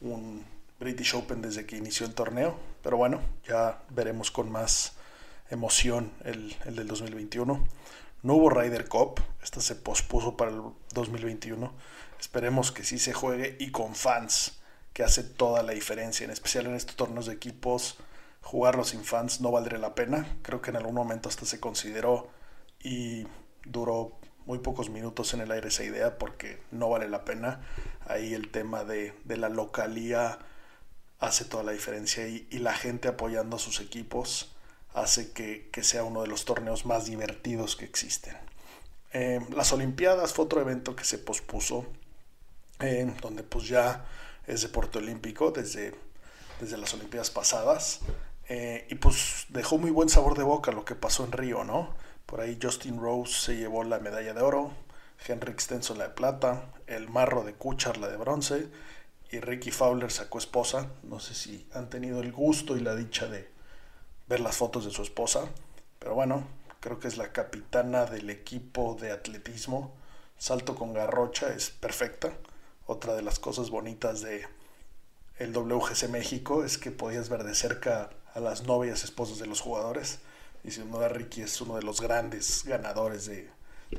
un 0.00 0.44
British 0.78 1.14
Open 1.14 1.42
desde 1.42 1.66
que 1.66 1.76
inició 1.76 2.06
el 2.06 2.14
torneo. 2.14 2.56
Pero 2.82 2.98
bueno, 2.98 3.20
ya 3.48 3.82
veremos 3.90 4.30
con 4.30 4.52
más 4.52 4.92
emoción 5.50 6.12
el, 6.24 6.56
el 6.64 6.76
del 6.76 6.86
2021. 6.86 7.64
No 8.22 8.34
hubo 8.34 8.48
Ryder 8.50 8.88
Cup, 8.88 9.20
esta 9.42 9.60
se 9.60 9.76
pospuso 9.76 10.36
para 10.36 10.50
el 10.50 10.62
2021. 10.94 11.72
Esperemos 12.18 12.72
que 12.72 12.84
sí 12.84 12.98
se 12.98 13.12
juegue 13.12 13.56
y 13.60 13.70
con 13.70 13.94
fans, 13.94 14.60
que 14.94 15.02
hace 15.02 15.22
toda 15.22 15.62
la 15.62 15.72
diferencia, 15.72 16.24
en 16.24 16.30
especial 16.30 16.66
en 16.66 16.74
estos 16.74 16.96
torneos 16.96 17.26
de 17.26 17.34
equipos. 17.34 17.98
Jugarlo 18.40 18.84
sin 18.84 19.04
fans 19.04 19.40
no 19.40 19.50
valdría 19.50 19.78
la 19.78 19.94
pena. 19.94 20.26
Creo 20.42 20.62
que 20.62 20.70
en 20.70 20.76
algún 20.76 20.94
momento 20.94 21.28
hasta 21.28 21.44
se 21.44 21.60
consideró 21.60 22.30
y 22.82 23.26
duró 23.64 24.18
muy 24.46 24.58
pocos 24.58 24.90
minutos 24.90 25.34
en 25.34 25.40
el 25.40 25.50
aire 25.50 25.68
esa 25.68 25.84
idea 25.84 26.18
porque 26.18 26.62
no 26.70 26.88
vale 26.88 27.08
la 27.08 27.24
pena. 27.24 27.60
Ahí 28.06 28.34
el 28.34 28.50
tema 28.50 28.84
de, 28.84 29.14
la 29.26 29.48
localía 29.48 30.38
hace 31.18 31.44
toda 31.44 31.62
la 31.62 31.72
diferencia 31.72 32.26
y, 32.28 32.46
la 32.58 32.74
gente 32.74 33.08
apoyando 33.08 33.56
a 33.56 33.58
sus 33.58 33.80
equipos 33.80 34.53
hace 34.94 35.32
que, 35.32 35.70
sea 35.82 36.04
uno 36.04 36.22
de 36.22 36.28
los 36.28 36.44
torneos 36.44 36.86
más 36.86 37.06
divertidos 37.06 37.76
que 37.76 37.84
existen. 37.84 38.36
Eh, 39.12 39.40
las 39.54 39.72
Olimpiadas 39.72 40.32
fue 40.32 40.46
otro 40.46 40.60
evento 40.60 40.96
que 40.96 41.04
se 41.04 41.18
pospuso, 41.18 41.84
eh, 42.80 43.12
donde 43.20 43.42
pues 43.42 43.68
ya 43.68 44.06
es 44.46 44.62
deporte 44.62 44.98
olímpico 44.98 45.50
desde, 45.50 45.94
desde 46.60 46.78
las 46.78 46.94
Olimpiadas 46.94 47.30
pasadas. 47.30 48.00
Eh, 48.48 48.86
y 48.90 48.94
pues 48.96 49.46
dejó 49.48 49.78
muy 49.78 49.90
buen 49.90 50.08
sabor 50.08 50.36
de 50.36 50.44
boca 50.44 50.70
lo 50.70 50.84
que 50.84 50.94
pasó 50.94 51.24
en 51.24 51.32
Río, 51.32 51.64
¿no? 51.64 51.94
Por 52.26 52.40
ahí 52.40 52.58
Justin 52.60 53.00
Rose 53.00 53.32
se 53.32 53.56
llevó 53.56 53.84
la 53.84 53.98
medalla 53.98 54.32
de 54.32 54.42
oro, 54.42 54.72
Henrik 55.26 55.60
Stenson 55.60 55.98
la 55.98 56.08
de 56.08 56.14
plata, 56.14 56.72
el 56.86 57.08
Marro 57.08 57.44
de 57.44 57.54
Kuchar 57.54 57.96
la 57.96 58.08
de 58.08 58.16
bronce 58.16 58.68
y 59.30 59.40
Ricky 59.40 59.70
Fowler 59.70 60.10
sacó 60.10 60.38
esposa. 60.38 60.90
No 61.02 61.20
sé 61.20 61.34
si 61.34 61.66
han 61.72 61.88
tenido 61.88 62.20
el 62.20 62.32
gusto 62.32 62.76
y 62.76 62.80
la 62.80 62.94
dicha 62.94 63.26
de 63.26 63.53
ver 64.26 64.40
las 64.40 64.56
fotos 64.56 64.84
de 64.84 64.90
su 64.90 65.02
esposa, 65.02 65.48
pero 65.98 66.14
bueno, 66.14 66.46
creo 66.80 66.98
que 66.98 67.08
es 67.08 67.16
la 67.16 67.32
capitana 67.32 68.06
del 68.06 68.30
equipo 68.30 68.96
de 69.00 69.12
atletismo. 69.12 69.94
Salto 70.38 70.74
con 70.74 70.92
garrocha 70.92 71.54
es 71.54 71.70
perfecta. 71.70 72.32
Otra 72.86 73.14
de 73.14 73.22
las 73.22 73.38
cosas 73.38 73.70
bonitas 73.70 74.20
de 74.20 74.46
el 75.38 75.52
WGC 75.52 76.08
México 76.08 76.64
es 76.64 76.78
que 76.78 76.90
podías 76.90 77.28
ver 77.28 77.44
de 77.44 77.54
cerca 77.54 78.10
a 78.34 78.40
las 78.40 78.64
novias 78.64 79.04
esposas 79.04 79.38
de 79.38 79.46
los 79.46 79.60
jugadores 79.60 80.18
y 80.64 80.70
sin 80.70 80.90
duda 80.90 81.08
Ricky 81.08 81.42
es 81.42 81.60
uno 81.60 81.76
de 81.76 81.82
los 81.82 82.00
grandes 82.00 82.64
ganadores 82.64 83.26
de, 83.26 83.50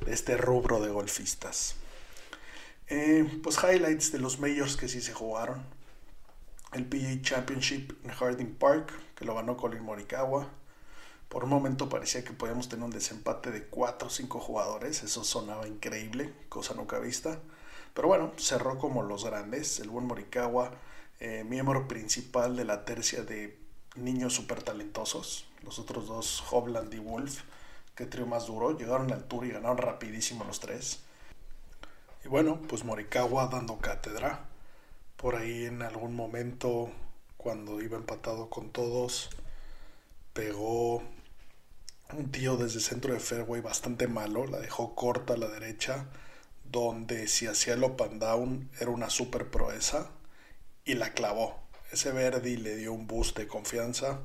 este 0.07 0.35
rubro 0.35 0.81
de 0.81 0.89
golfistas. 0.89 1.75
Eh, 2.87 3.39
pues 3.43 3.57
highlights 3.57 4.11
de 4.11 4.19
los 4.19 4.39
majors 4.39 4.75
que 4.75 4.87
sí 4.87 5.01
se 5.01 5.13
jugaron. 5.13 5.63
El 6.75 6.87
PGA 6.87 7.21
Championship 7.21 7.93
en 8.03 8.11
Harding 8.11 8.55
Park, 8.55 8.91
que 9.15 9.23
lo 9.23 9.33
ganó 9.33 9.55
Colin 9.55 9.81
Morikawa. 9.81 10.49
Por 11.29 11.45
un 11.45 11.49
momento 11.49 11.87
parecía 11.87 12.25
que 12.25 12.33
podíamos 12.33 12.67
tener 12.67 12.83
un 12.83 12.91
desempate 12.91 13.49
de 13.49 13.63
4 13.63 14.09
o 14.09 14.11
5 14.11 14.41
jugadores. 14.41 15.01
Eso 15.01 15.23
sonaba 15.23 15.69
increíble, 15.69 16.33
cosa 16.49 16.73
nunca 16.73 16.99
vista. 16.99 17.39
Pero 17.93 18.09
bueno, 18.09 18.33
cerró 18.35 18.77
como 18.77 19.03
los 19.03 19.23
grandes. 19.23 19.79
El 19.79 19.89
buen 19.89 20.05
Morikawa, 20.05 20.71
eh, 21.21 21.45
miembro 21.45 21.87
principal 21.87 22.57
de 22.57 22.65
la 22.65 22.83
tercia 22.83 23.23
de 23.23 23.57
niños 23.95 24.33
súper 24.33 24.61
talentosos. 24.61 25.47
Los 25.63 25.79
otros 25.79 26.07
dos, 26.07 26.43
Hovland 26.51 26.93
y 26.93 26.99
Wolf, 26.99 27.43
que 27.95 28.05
trío 28.05 28.25
más 28.25 28.47
duro. 28.47 28.77
Llegaron 28.77 29.13
al 29.13 29.23
tour 29.23 29.45
y 29.45 29.51
ganaron 29.51 29.77
rapidísimo 29.77 30.43
los 30.43 30.59
tres. 30.59 30.99
Y 32.25 32.27
bueno, 32.27 32.59
pues 32.67 32.83
Morikawa 32.83 33.47
dando 33.47 33.77
cátedra. 33.77 34.49
Por 35.17 35.35
ahí 35.35 35.65
en 35.65 35.81
algún 35.81 36.15
momento, 36.15 36.91
cuando 37.37 37.81
iba 37.81 37.97
empatado 37.97 38.49
con 38.49 38.71
todos, 38.71 39.29
pegó 40.33 41.01
un 42.13 42.31
tío 42.31 42.57
desde 42.57 42.79
centro 42.79 43.13
de 43.13 43.19
fairway 43.19 43.61
bastante 43.61 44.07
malo. 44.07 44.45
La 44.45 44.59
dejó 44.59 44.95
corta 44.95 45.33
a 45.33 45.37
la 45.37 45.47
derecha, 45.47 46.07
donde 46.63 47.27
si 47.27 47.47
hacía 47.47 47.75
el 47.75 47.83
up 47.83 48.01
and 48.03 48.21
down 48.21 48.69
era 48.79 48.91
una 48.91 49.09
super 49.09 49.49
proeza. 49.49 50.11
Y 50.83 50.95
la 50.95 51.13
clavó. 51.13 51.63
Ese 51.91 52.11
Verdi 52.11 52.57
le 52.57 52.75
dio 52.75 52.93
un 52.93 53.07
boost 53.07 53.37
de 53.37 53.47
confianza. 53.47 54.19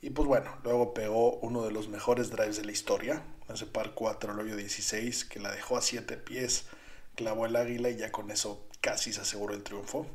Y 0.00 0.10
pues 0.10 0.26
bueno, 0.26 0.56
luego 0.64 0.94
pegó 0.94 1.36
uno 1.38 1.62
de 1.64 1.72
los 1.72 1.88
mejores 1.88 2.30
drives 2.30 2.56
de 2.56 2.64
la 2.64 2.72
historia. 2.72 3.22
Ese 3.52 3.66
par 3.66 3.92
4, 3.94 4.32
el 4.32 4.40
hoyo 4.40 4.56
16, 4.56 5.26
que 5.26 5.40
la 5.40 5.52
dejó 5.52 5.76
a 5.76 5.82
7 5.82 6.16
pies 6.16 6.64
clavó 7.14 7.46
el 7.46 7.56
águila 7.56 7.90
y 7.90 7.96
ya 7.96 8.10
con 8.10 8.30
eso 8.30 8.66
casi 8.80 9.12
se 9.12 9.20
aseguró 9.20 9.54
el 9.54 9.62
triunfo. 9.62 10.06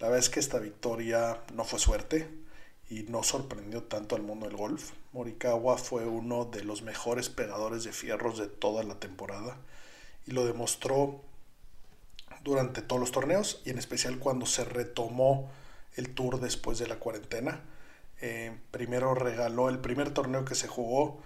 La 0.00 0.06
verdad 0.06 0.20
es 0.20 0.30
que 0.30 0.38
esta 0.38 0.60
victoria 0.60 1.42
no 1.54 1.64
fue 1.64 1.80
suerte 1.80 2.28
y 2.88 3.02
no 3.04 3.24
sorprendió 3.24 3.82
tanto 3.82 4.14
al 4.14 4.22
mundo 4.22 4.46
del 4.46 4.56
golf. 4.56 4.92
Morikawa 5.12 5.76
fue 5.76 6.06
uno 6.06 6.44
de 6.44 6.62
los 6.62 6.82
mejores 6.82 7.28
pegadores 7.28 7.82
de 7.82 7.92
fierros 7.92 8.38
de 8.38 8.46
toda 8.46 8.84
la 8.84 9.00
temporada 9.00 9.56
y 10.24 10.30
lo 10.30 10.46
demostró 10.46 11.20
durante 12.44 12.80
todos 12.80 13.00
los 13.00 13.10
torneos 13.10 13.60
y 13.64 13.70
en 13.70 13.78
especial 13.78 14.20
cuando 14.20 14.46
se 14.46 14.64
retomó 14.64 15.50
el 15.96 16.14
tour 16.14 16.38
después 16.38 16.78
de 16.78 16.86
la 16.86 17.00
cuarentena. 17.00 17.60
Eh, 18.20 18.56
primero 18.70 19.14
regaló 19.14 19.68
el 19.68 19.80
primer 19.80 20.14
torneo 20.14 20.44
que 20.44 20.54
se 20.54 20.68
jugó, 20.68 21.20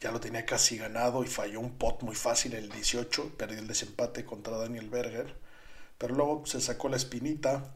ya 0.00 0.10
lo 0.10 0.20
tenía 0.20 0.46
casi 0.46 0.78
ganado 0.78 1.22
y 1.22 1.26
falló 1.26 1.60
un 1.60 1.76
pot 1.76 2.02
muy 2.02 2.14
fácil 2.14 2.54
el 2.54 2.70
18, 2.70 3.36
perdió 3.36 3.58
el 3.58 3.66
desempate 3.66 4.24
contra 4.24 4.56
Daniel 4.56 4.88
Berger, 4.88 5.36
pero 5.98 6.14
luego 6.14 6.46
se 6.46 6.62
sacó 6.62 6.88
la 6.88 6.96
espinita 6.96 7.74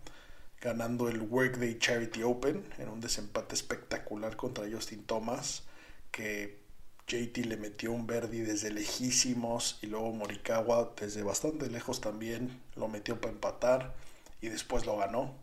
ganando 0.65 1.11
el 1.11 1.21
Workday 1.21 1.79
Charity 1.79 2.23
Open 2.23 2.65
en 2.79 2.89
un 2.89 2.99
desempate 2.99 3.55
espectacular 3.55 4.35
contra 4.35 4.65
Justin 4.69 5.05
Thomas, 5.05 5.65
que 6.11 6.59
JT 7.07 7.37
le 7.45 7.59
metió 7.59 7.93
un 7.93 8.07
Verdi 8.07 8.41
desde 8.41 8.71
lejísimos 8.71 9.79
y 9.83 9.89
luego 9.89 10.11
Morikawa 10.13 10.95
desde 10.99 11.23
bastante 11.23 11.69
lejos 11.69 12.01
también 12.01 12.63
lo 12.77 12.89
metió 12.89 13.21
para 13.21 13.35
empatar 13.35 13.95
y 14.41 14.49
después 14.49 14.87
lo 14.87 14.97
ganó. 14.97 15.35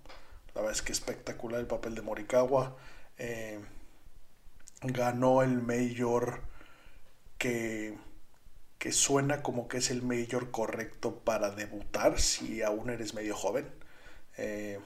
La 0.56 0.62
verdad 0.62 0.76
es 0.76 0.82
que 0.82 0.92
espectacular 0.92 1.60
el 1.60 1.68
papel 1.68 1.94
de 1.94 2.02
Morikawa. 2.02 2.76
Eh, 3.20 3.60
ganó 4.82 5.44
el 5.44 5.62
Major 5.62 6.42
que, 7.38 7.96
que 8.80 8.92
suena 8.92 9.44
como 9.44 9.68
que 9.68 9.78
es 9.78 9.92
el 9.92 10.02
mayor 10.02 10.50
correcto 10.50 11.20
para 11.20 11.52
debutar 11.52 12.20
si 12.20 12.64
aún 12.64 12.90
eres 12.90 13.14
medio 13.14 13.36
joven. 13.36 13.70
Eh, 14.38 14.80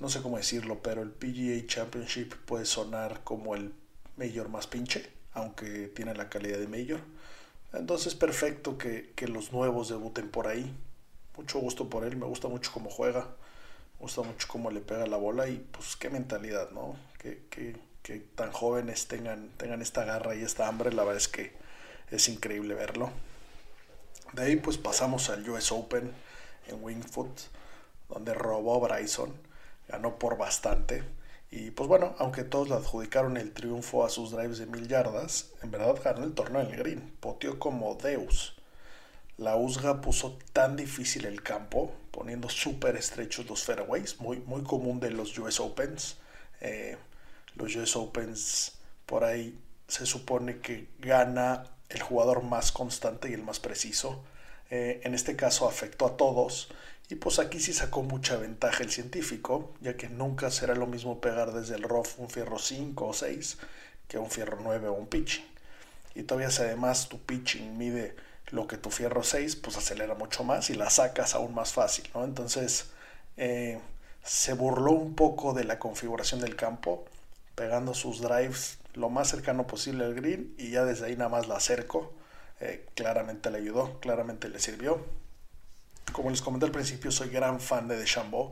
no 0.00 0.08
sé 0.08 0.22
cómo 0.22 0.38
decirlo, 0.38 0.82
pero 0.82 1.02
el 1.02 1.10
PGA 1.10 1.66
Championship 1.66 2.34
puede 2.46 2.64
sonar 2.64 3.22
como 3.22 3.54
el 3.54 3.74
mayor 4.16 4.48
más 4.48 4.66
pinche, 4.66 5.10
aunque 5.34 5.88
tiene 5.88 6.14
la 6.14 6.28
calidad 6.28 6.58
de 6.58 6.66
mayor. 6.66 7.00
Entonces 7.72 8.14
perfecto 8.14 8.78
que, 8.78 9.12
que, 9.14 9.28
los 9.28 9.52
nuevos 9.52 9.88
debuten 9.88 10.30
por 10.30 10.48
ahí. 10.48 10.74
Mucho 11.36 11.58
gusto 11.58 11.88
por 11.88 12.04
él, 12.04 12.16
me 12.16 12.26
gusta 12.26 12.48
mucho 12.48 12.72
cómo 12.72 12.90
juega, 12.90 13.20
me 13.20 14.00
gusta 14.00 14.22
mucho 14.22 14.48
cómo 14.48 14.70
le 14.70 14.80
pega 14.80 15.06
la 15.06 15.16
bola 15.16 15.48
y 15.48 15.58
pues 15.70 15.96
qué 15.96 16.10
mentalidad, 16.10 16.70
¿no? 16.70 16.96
Que, 17.18 17.44
que, 17.50 17.76
que 18.02 18.18
tan 18.18 18.52
jóvenes 18.52 19.06
tengan, 19.06 19.50
tengan 19.56 19.82
esta 19.82 20.04
garra 20.04 20.34
y 20.34 20.42
esta 20.42 20.66
hambre, 20.66 20.92
la 20.92 21.04
verdad 21.04 21.18
es 21.18 21.28
que 21.28 21.52
es 22.10 22.28
increíble 22.28 22.74
verlo. 22.74 23.10
De 24.32 24.42
ahí 24.42 24.56
pues 24.56 24.78
pasamos 24.78 25.28
al 25.28 25.48
US 25.48 25.72
Open 25.72 26.12
en 26.68 26.82
Wingfoot, 26.82 27.40
donde 28.08 28.34
robó 28.34 28.80
Bryson, 28.80 29.32
ganó 29.90 30.18
por 30.18 30.36
bastante. 30.36 31.02
Y 31.50 31.72
pues 31.72 31.88
bueno, 31.88 32.14
aunque 32.18 32.44
todos 32.44 32.68
le 32.68 32.76
adjudicaron 32.76 33.36
el 33.36 33.52
triunfo 33.52 34.04
a 34.04 34.10
sus 34.10 34.30
drives 34.30 34.58
de 34.58 34.66
mil 34.66 34.86
yardas, 34.86 35.50
en 35.62 35.70
verdad 35.70 35.96
ganó 36.02 36.24
el 36.24 36.34
torneo 36.34 36.62
en 36.62 36.68
el 36.68 36.76
green, 36.76 37.16
poteó 37.20 37.58
como 37.58 37.96
Deus. 37.96 38.56
La 39.36 39.56
USGA 39.56 40.00
puso 40.00 40.38
tan 40.52 40.76
difícil 40.76 41.24
el 41.24 41.42
campo, 41.42 41.92
poniendo 42.10 42.48
súper 42.48 42.96
estrechos 42.96 43.48
los 43.48 43.64
fairways, 43.64 44.20
muy, 44.20 44.38
muy 44.40 44.62
común 44.62 45.00
de 45.00 45.10
los 45.10 45.36
US 45.38 45.58
Opens. 45.60 46.18
Eh, 46.60 46.96
los 47.56 47.74
US 47.74 47.96
Opens 47.96 48.78
por 49.06 49.24
ahí 49.24 49.58
se 49.88 50.06
supone 50.06 50.60
que 50.60 50.88
gana 50.98 51.64
el 51.88 52.02
jugador 52.02 52.42
más 52.42 52.70
constante 52.70 53.28
y 53.30 53.32
el 53.32 53.42
más 53.42 53.58
preciso. 53.58 54.22
Eh, 54.70 55.00
en 55.04 55.14
este 55.14 55.36
caso 55.36 55.68
afectó 55.68 56.06
a 56.06 56.16
todos 56.16 56.68
y 57.08 57.16
pues 57.16 57.40
aquí 57.40 57.58
sí 57.58 57.72
sacó 57.72 58.02
mucha 58.02 58.36
ventaja 58.36 58.84
el 58.84 58.90
científico, 58.90 59.74
ya 59.80 59.96
que 59.96 60.08
nunca 60.08 60.50
será 60.50 60.74
lo 60.74 60.86
mismo 60.86 61.20
pegar 61.20 61.52
desde 61.52 61.74
el 61.74 61.82
rough 61.82 62.18
un 62.18 62.30
fierro 62.30 62.58
5 62.58 63.06
o 63.06 63.12
6 63.12 63.58
que 64.06 64.18
un 64.18 64.30
fierro 64.30 64.58
9 64.62 64.88
o 64.88 64.92
un 64.92 65.06
pitching. 65.08 65.44
Y 66.14 66.22
todavía 66.22 66.50
si 66.50 66.62
además 66.62 67.08
tu 67.08 67.18
pitching 67.20 67.76
mide 67.78 68.14
lo 68.50 68.66
que 68.66 68.76
tu 68.76 68.90
fierro 68.90 69.22
6, 69.22 69.56
pues 69.56 69.76
acelera 69.76 70.14
mucho 70.14 70.44
más 70.44 70.70
y 70.70 70.74
la 70.74 70.90
sacas 70.90 71.34
aún 71.34 71.54
más 71.54 71.72
fácil, 71.72 72.08
¿no? 72.14 72.24
Entonces 72.24 72.90
eh, 73.36 73.80
se 74.22 74.52
burló 74.52 74.92
un 74.92 75.14
poco 75.14 75.52
de 75.52 75.64
la 75.64 75.78
configuración 75.78 76.40
del 76.40 76.56
campo 76.56 77.04
pegando 77.54 77.94
sus 77.94 78.20
drives 78.20 78.78
lo 78.94 79.08
más 79.08 79.28
cercano 79.28 79.66
posible 79.66 80.04
al 80.04 80.14
green 80.14 80.54
y 80.58 80.70
ya 80.70 80.84
desde 80.84 81.06
ahí 81.06 81.16
nada 81.16 81.30
más 81.30 81.48
la 81.48 81.56
acerco. 81.56 82.12
Eh, 82.60 82.86
claramente 82.94 83.50
le 83.50 83.58
ayudó, 83.58 83.98
claramente 84.00 84.48
le 84.48 84.58
sirvió. 84.58 85.04
Como 86.12 86.30
les 86.30 86.42
comenté 86.42 86.66
al 86.66 86.72
principio, 86.72 87.10
soy 87.10 87.30
gran 87.30 87.60
fan 87.60 87.88
de 87.88 87.96
DeChambeau. 87.96 88.50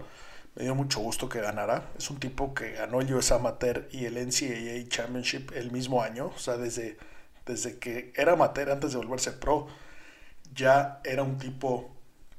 Me 0.54 0.64
dio 0.64 0.74
mucho 0.74 1.00
gusto 1.00 1.28
que 1.28 1.40
ganara. 1.40 1.90
Es 1.98 2.10
un 2.10 2.18
tipo 2.18 2.54
que 2.54 2.72
ganó 2.72 3.00
el 3.00 3.12
US 3.14 3.32
Amateur 3.32 3.88
y 3.92 4.06
el 4.06 4.14
NCAA 4.14 4.88
Championship 4.88 5.52
el 5.54 5.70
mismo 5.70 6.02
año. 6.02 6.32
O 6.34 6.38
sea, 6.38 6.56
desde, 6.56 6.98
desde 7.46 7.78
que 7.78 8.12
era 8.16 8.32
amateur 8.32 8.70
antes 8.70 8.92
de 8.92 8.98
volverse 8.98 9.32
pro, 9.32 9.68
ya 10.54 11.00
era 11.04 11.22
un 11.22 11.38
tipo 11.38 11.90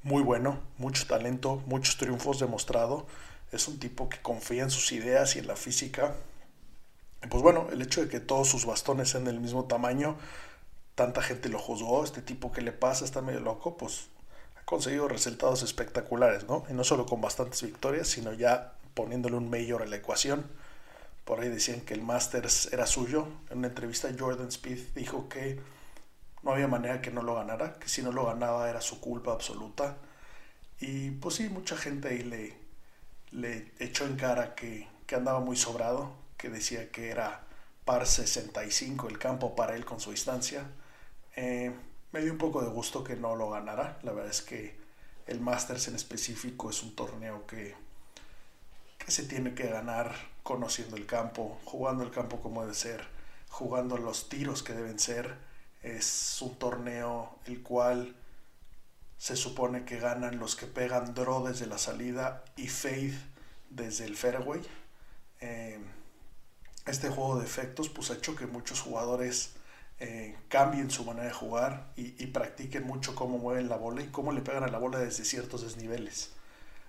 muy 0.03 0.23
bueno, 0.23 0.59
mucho 0.77 1.05
talento, 1.05 1.61
muchos 1.67 1.97
triunfos 1.97 2.39
demostrado. 2.39 3.05
Es 3.51 3.67
un 3.67 3.79
tipo 3.79 4.09
que 4.09 4.19
confía 4.21 4.63
en 4.63 4.71
sus 4.71 4.91
ideas 4.91 5.35
y 5.35 5.39
en 5.39 5.47
la 5.47 5.55
física 5.55 6.15
pues 7.27 7.43
bueno, 7.43 7.67
el 7.71 7.81
hecho 7.81 8.01
de 8.01 8.07
que 8.07 8.19
todos 8.19 8.47
sus 8.47 8.65
bastones 8.65 9.09
sean 9.09 9.25
del 9.25 9.39
mismo 9.39 9.65
tamaño, 9.65 10.15
tanta 10.99 11.21
gente 11.21 11.47
lo 11.47 11.59
juzgó, 11.59 12.03
este 12.03 12.21
tipo 12.21 12.51
que 12.51 12.61
le 12.61 12.73
pasa 12.73 13.05
está 13.05 13.21
medio 13.21 13.39
loco, 13.39 13.77
pues 13.77 14.09
ha 14.57 14.65
conseguido 14.65 15.07
resultados 15.07 15.63
espectaculares, 15.63 16.43
¿no? 16.43 16.65
Y 16.69 16.73
no 16.73 16.83
solo 16.83 17.05
con 17.05 17.21
bastantes 17.21 17.63
victorias, 17.63 18.09
sino 18.09 18.33
ya 18.33 18.73
poniéndole 18.95 19.37
un 19.37 19.49
mayor 19.49 19.81
a 19.81 19.85
la 19.85 19.95
ecuación. 19.95 20.45
Por 21.23 21.39
ahí 21.39 21.47
decían 21.47 21.79
que 21.79 21.93
el 21.93 22.01
Masters 22.01 22.73
era 22.73 22.85
suyo. 22.85 23.29
En 23.49 23.59
una 23.59 23.69
entrevista 23.69 24.09
Jordan 24.19 24.49
Speed 24.49 24.89
dijo 24.93 25.29
que 25.29 25.61
no 26.43 26.51
había 26.51 26.67
manera 26.67 26.99
que 26.99 27.11
no 27.11 27.21
lo 27.21 27.35
ganara, 27.35 27.79
que 27.79 27.87
si 27.87 28.03
no 28.03 28.11
lo 28.11 28.25
ganaba 28.25 28.69
era 28.69 28.81
su 28.81 28.99
culpa 28.99 29.31
absoluta. 29.31 29.95
Y 30.81 31.11
pues 31.11 31.35
sí, 31.35 31.47
mucha 31.47 31.77
gente 31.77 32.09
ahí 32.09 32.23
le, 32.23 32.57
le 33.31 33.71
echó 33.79 34.03
en 34.03 34.17
cara 34.17 34.53
que, 34.53 34.85
que 35.07 35.15
andaba 35.15 35.39
muy 35.39 35.55
sobrado, 35.55 36.11
que 36.35 36.49
decía 36.49 36.91
que 36.91 37.09
era 37.09 37.45
par 37.85 38.05
65 38.05 39.07
el 39.07 39.17
campo 39.17 39.55
para 39.55 39.77
él 39.77 39.85
con 39.85 40.01
su 40.01 40.11
distancia. 40.11 40.65
Eh, 41.35 41.73
me 42.11 42.21
dio 42.21 42.31
un 42.31 42.37
poco 42.37 42.61
de 42.61 42.69
gusto 42.69 43.03
que 43.03 43.15
no 43.15 43.35
lo 43.35 43.49
ganara. 43.49 43.99
La 44.03 44.11
verdad 44.11 44.31
es 44.31 44.41
que 44.41 44.75
el 45.27 45.39
Masters 45.39 45.87
en 45.87 45.95
específico 45.95 46.69
es 46.69 46.81
un 46.83 46.95
torneo 46.95 47.45
que, 47.45 47.75
que 48.97 49.11
se 49.11 49.23
tiene 49.23 49.53
que 49.53 49.67
ganar 49.67 50.15
conociendo 50.43 50.95
el 50.95 51.05
campo, 51.05 51.59
jugando 51.65 52.03
el 52.03 52.11
campo 52.11 52.41
como 52.41 52.61
debe 52.61 52.73
ser, 52.73 53.05
jugando 53.49 53.97
los 53.97 54.29
tiros 54.29 54.63
que 54.63 54.73
deben 54.73 54.99
ser. 54.99 55.37
Es 55.83 56.41
un 56.41 56.55
torneo 56.55 57.37
el 57.45 57.61
cual 57.61 58.15
se 59.17 59.35
supone 59.35 59.85
que 59.85 59.99
ganan 59.99 60.39
los 60.39 60.55
que 60.55 60.65
pegan 60.65 61.13
draw 61.13 61.45
desde 61.45 61.67
la 61.67 61.77
salida 61.77 62.43
y 62.55 62.67
fade 62.67 63.19
desde 63.69 64.05
el 64.05 64.15
fairway. 64.15 64.61
Eh, 65.41 65.79
este 66.85 67.09
juego 67.09 67.37
de 67.37 67.45
efectos 67.45 67.89
pues 67.89 68.09
ha 68.09 68.15
hecho 68.15 68.35
que 68.35 68.47
muchos 68.47 68.81
jugadores 68.81 69.51
eh, 70.01 70.37
cambien 70.47 70.89
su 70.89 71.03
manera 71.03 71.27
de 71.27 71.33
jugar 71.33 71.91
y, 71.97 72.25
practiquen 72.27 72.85
mucho 72.85 73.15
cómo 73.15 73.37
mueven 73.37 73.67
la 73.67 73.75
bola 73.75 74.01
y 74.01 74.07
cómo 74.07 74.31
le 74.31 74.41
pegan 74.41 74.63
a 74.63 74.67
la 74.67 74.77
bola 74.77 74.99
desde 74.99 75.25
ciertos 75.25 75.61
desniveles. 75.61 76.31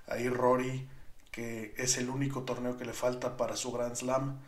Ahí 0.07 0.29
Rory, 0.29 0.89
que 1.33 1.75
es 1.77 1.99
el 1.99 2.09
único 2.09 2.43
torneo 2.43 2.77
que 2.77 2.85
le 2.85 2.93
falta 2.93 3.37
para 3.37 3.57
su 3.57 3.73
Grand 3.73 3.97
Slam, 3.97 4.39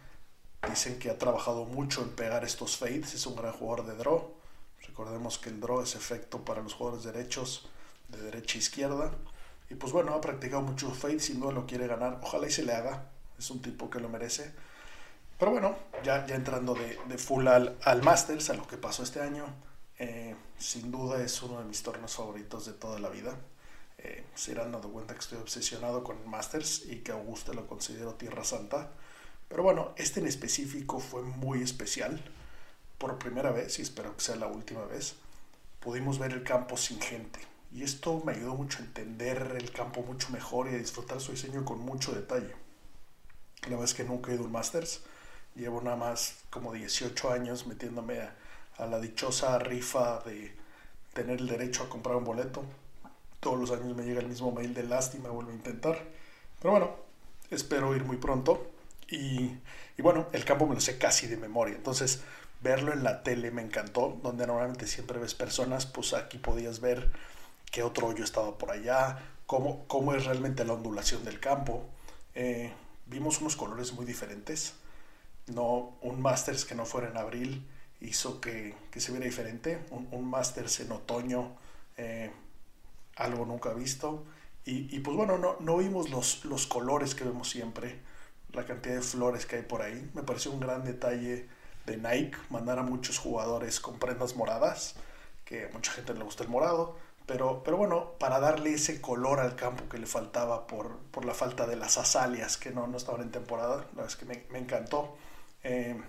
dicen 0.68 0.98
que 0.98 1.11
ha 1.11 1.18
trabajado 1.18 1.64
mucho 1.64 2.03
en 2.03 2.11
pegar 2.11 2.44
estos 2.44 2.77
fades, 2.77 3.14
es 3.14 3.27
un 3.27 3.37
gran 3.37 3.53
jugador 3.53 3.87
de 3.87 3.96
draw. 3.96 4.33
Recordemos 4.87 5.38
que 5.38 5.51
el 5.51 5.61
draw 5.61 5.83
es 5.83 5.94
efecto 5.96 6.44
para 6.44 6.62
los 6.62 6.75
jugadores 6.75 7.05
derechos 7.05 7.68
de 8.09 8.22
derecha 8.22 8.59
a 8.59 8.61
izquierda. 8.61 9.12
Y 9.70 9.75
pues 9.75 9.92
bueno, 9.92 10.14
ha 10.14 10.20
practicado 10.20 10.62
mucho 10.62 10.90
fade, 10.92 11.20
sin 11.20 11.40
duda 11.40 11.53
lo 11.53 11.66
quiere 11.66 11.87
ganar. 11.87 12.20
Ojalá 12.22 12.46
y 12.46 12.51
se 12.51 12.62
le 12.64 12.72
haga. 12.75 13.11
Es 13.38 13.51
un 13.51 13.62
tipo 13.62 13.90
que 13.90 14.01
lo 14.01 14.09
merece. 14.09 14.53
Pero 15.42 15.50
bueno, 15.50 15.76
ya, 16.05 16.24
ya 16.24 16.37
entrando 16.37 16.72
de, 16.72 17.18
full 17.18 17.48
al, 17.48 18.02
Masters, 18.05 18.50
a 18.50 18.55
lo 18.55 18.64
que 18.64 18.76
pasó 18.76 19.02
este 19.02 19.20
año. 19.20 19.44
Eh, 19.98 20.37
sin 20.57 20.92
duda 20.92 21.20
es 21.20 21.42
uno 21.42 21.59
de 21.59 21.64
mis 21.64 21.83
torneos 21.83 22.14
favoritos 22.14 22.64
de 22.64 22.74
toda 22.74 23.00
la 23.00 23.09
vida. 23.09 23.37
Eh, 23.98 24.24
se 24.37 24.52
irán 24.52 24.70
dando 24.70 24.92
cuenta 24.92 25.14
que 25.14 25.18
estoy 25.18 25.38
obsesionado 25.38 26.05
con 26.05 26.31
Masters 26.31 26.87
y 26.87 26.98
que 26.98 27.11
Augusta 27.11 27.55
lo 27.55 27.66
considero 27.66 28.14
Tierra 28.14 28.44
Santa. 28.44 28.92
Pero 29.48 29.64
bueno, 29.64 29.90
este 29.96 30.20
en 30.20 30.28
específico 30.28 31.00
fue 31.00 31.22
muy 31.22 31.61
especial. 31.61 32.22
Por 32.98 33.18
primera 33.18 33.50
vez, 33.50 33.81
y 33.81 33.83
espero 33.83 34.16
que 34.16 34.22
sea 34.22 34.37
la 34.37 34.46
última 34.46 34.85
vez, 34.85 35.16
pudimos 35.81 36.20
ver 36.20 36.35
el 36.35 36.44
campo 36.44 36.76
sin 36.76 37.00
gente. 37.00 37.40
Y 37.72 37.83
esto 37.83 38.22
me 38.24 38.31
ayudó 38.31 38.55
mucho 38.55 38.78
a 38.78 38.83
entender 38.83 39.57
el 39.59 39.72
campo 39.72 40.02
mucho 40.02 40.31
mejor 40.31 40.70
y 40.70 40.76
a 40.76 40.78
disfrutar 40.78 41.20
su 41.20 41.33
diseño 41.33 41.64
con 41.64 41.81
mucho 41.81 42.12
detalle. 42.12 42.55
La 43.62 43.70
verdad 43.70 43.87
es 43.87 43.94
que 43.94 44.05
nunca 44.05 44.31
he 44.31 44.37
ido 44.37 44.44
a 44.44 44.48
Masters. 44.48 45.02
Llevo 45.55 45.81
nada 45.81 45.97
más 45.97 46.37
como 46.51 46.73
18 46.73 47.31
años 47.31 47.67
metiéndome 47.67 48.21
a, 48.21 48.35
a 48.79 48.87
la 48.87 49.01
dichosa 49.01 49.59
rifa 49.59 50.21
de 50.21 50.55
tener 51.12 51.41
el 51.41 51.47
derecho 51.47 51.85
a 51.85 51.88
comprar 51.88 52.17
un 52.17 52.25
boleto. 52.25 52.65
Todos 53.41 53.59
los 53.59 53.71
años 53.71 53.97
me 53.97 54.05
llega 54.05 54.21
el 54.21 54.29
mismo 54.29 54.53
mail 54.53 54.73
de 54.75 54.85
lástima, 54.85 55.31
vuelvo 55.31 55.51
a 55.51 55.55
intentar. 55.55 55.99
Pero 56.61 56.73
bueno, 56.73 56.97
espero 57.51 57.95
ir 57.95 58.05
muy 58.05 58.17
pronto. 58.17 58.71
Y, 59.09 59.59
y, 59.99 60.03
bueno, 60.03 60.27
el 60.33 60.45
campo 60.45 60.67
me 60.67 60.75
lo 60.75 60.81
sé 60.81 60.97
casi 60.97 61.27
de 61.27 61.37
memoria. 61.37 61.75
Entonces, 61.75 62.23
verlo 62.62 62.93
en 62.93 63.05
la 63.05 63.23
tele 63.23 63.51
me 63.51 63.62
encantó, 63.62 64.19
donde 64.23 64.47
normalmente 64.47 64.87
siempre 64.87 65.19
ves 65.19 65.35
personas, 65.35 65.87
pues 65.87 66.15
aquí 66.15 66.38
podías 66.38 66.81
ver 66.81 67.11
qué 67.71 67.83
otro 67.83 68.07
hoyo 68.07 68.25
estaba 68.25 68.57
por 68.57 68.71
allá, 68.71 69.19
cómo, 69.47 69.85
cómo 69.87 70.15
es 70.15 70.25
realmente 70.25 70.65
la 70.65 70.75
ondulación 70.75 71.25
del 71.25 71.41
campo. 71.41 71.85
Eh, 72.35 72.73
vimos 73.07 73.41
unos 73.41 73.57
colores 73.57 73.93
muy 73.93 74.07
diferentes. 74.07 74.75
No, 75.48 75.96
un 76.02 76.20
Masters 76.20 76.64
que 76.64 76.74
no 76.74 76.85
fuera 76.87 77.09
en 77.09 77.16
abril 77.16 77.66
hizo 78.00 78.40
que, 78.40 78.74
que 78.90 79.00
se 79.00 79.12
viera 79.12 79.26
diferente. 79.26 79.85
Un, 79.90 80.09
un 80.12 80.28
Masters 80.28 80.81
en 80.81 80.92
otoño, 80.92 81.57
eh, 81.96 82.31
algo 83.16 83.44
nunca 83.46 83.72
visto. 83.74 84.24
Y, 84.64 84.94
y, 84.94 85.00
pues 85.00 85.16
bueno, 85.16 85.38
no, 85.38 85.57
no 85.61 85.76
vimos 85.78 86.11
los, 86.11 86.44
los 86.44 86.66
colores 86.66 87.14
que 87.14 87.24
vemos 87.24 87.48
siempre, 87.48 87.98
la 88.52 88.64
cantidad 88.64 88.94
de 88.94 89.02
flores 89.02 89.46
que 89.46 89.57
hay 89.57 89.62
por 89.62 89.83
ahí. 89.83 90.11
Me 90.14 90.22
pareció 90.22 90.52
un 90.52 90.61
gran 90.61 90.85
detalle 90.85 91.48
de 91.87 91.96
Nike 91.96 92.38
mandar 92.50 92.78
a 92.78 92.83
muchos 92.83 93.18
jugadores 93.18 93.81
con 93.81 93.98
prendas 93.98 94.37
moradas, 94.37 94.94
que 95.44 95.66
a 95.66 95.68
mucha 95.72 95.92
gente 95.92 96.14
le 96.14 96.22
gusta 96.22 96.44
el 96.44 96.48
morado. 96.48 96.96
Pero, 97.26 97.62
pero 97.64 97.76
bueno, 97.76 98.12
para 98.18 98.40
darle 98.40 98.74
ese 98.74 99.00
color 99.00 99.40
al 99.40 99.57
campo 99.57 99.88
que 99.88 99.98
le 99.98 100.07
faltaba 100.07 100.66
por, 100.66 100.98
por 101.11 101.24
la 101.24 101.35
falta 101.35 101.66
de 101.66 101.76
las 101.76 101.96
azalias 101.98 102.57
que 102.57 102.70
no, 102.70 102.87
no 102.88 102.96
estaban 102.96 103.22
en 103.22 103.31
temporada, 103.31 103.76
la 103.76 103.85
verdad 103.85 104.07
es 104.07 104.16
que 104.16 104.24
me, 104.26 104.44
me 104.50 104.59
encantó. 104.59 105.16
Eh, 105.62 106.01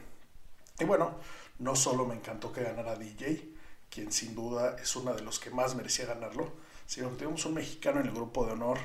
y 0.79 0.83
bueno, 0.85 1.15
no 1.59 1.75
solo 1.75 2.05
me 2.05 2.15
encantó 2.15 2.51
que 2.51 2.63
ganara 2.63 2.95
DJ, 2.95 3.53
quien 3.89 4.11
sin 4.11 4.35
duda 4.35 4.75
es 4.81 4.95
uno 4.95 5.13
de 5.13 5.21
los 5.21 5.39
que 5.39 5.49
más 5.51 5.75
merecía 5.75 6.05
ganarlo, 6.05 6.51
sino 6.85 7.09
que 7.09 7.17
tuvimos 7.17 7.45
un 7.45 7.55
mexicano 7.55 7.99
en 7.99 8.07
el 8.07 8.13
grupo 8.13 8.45
de 8.45 8.53
honor. 8.53 8.79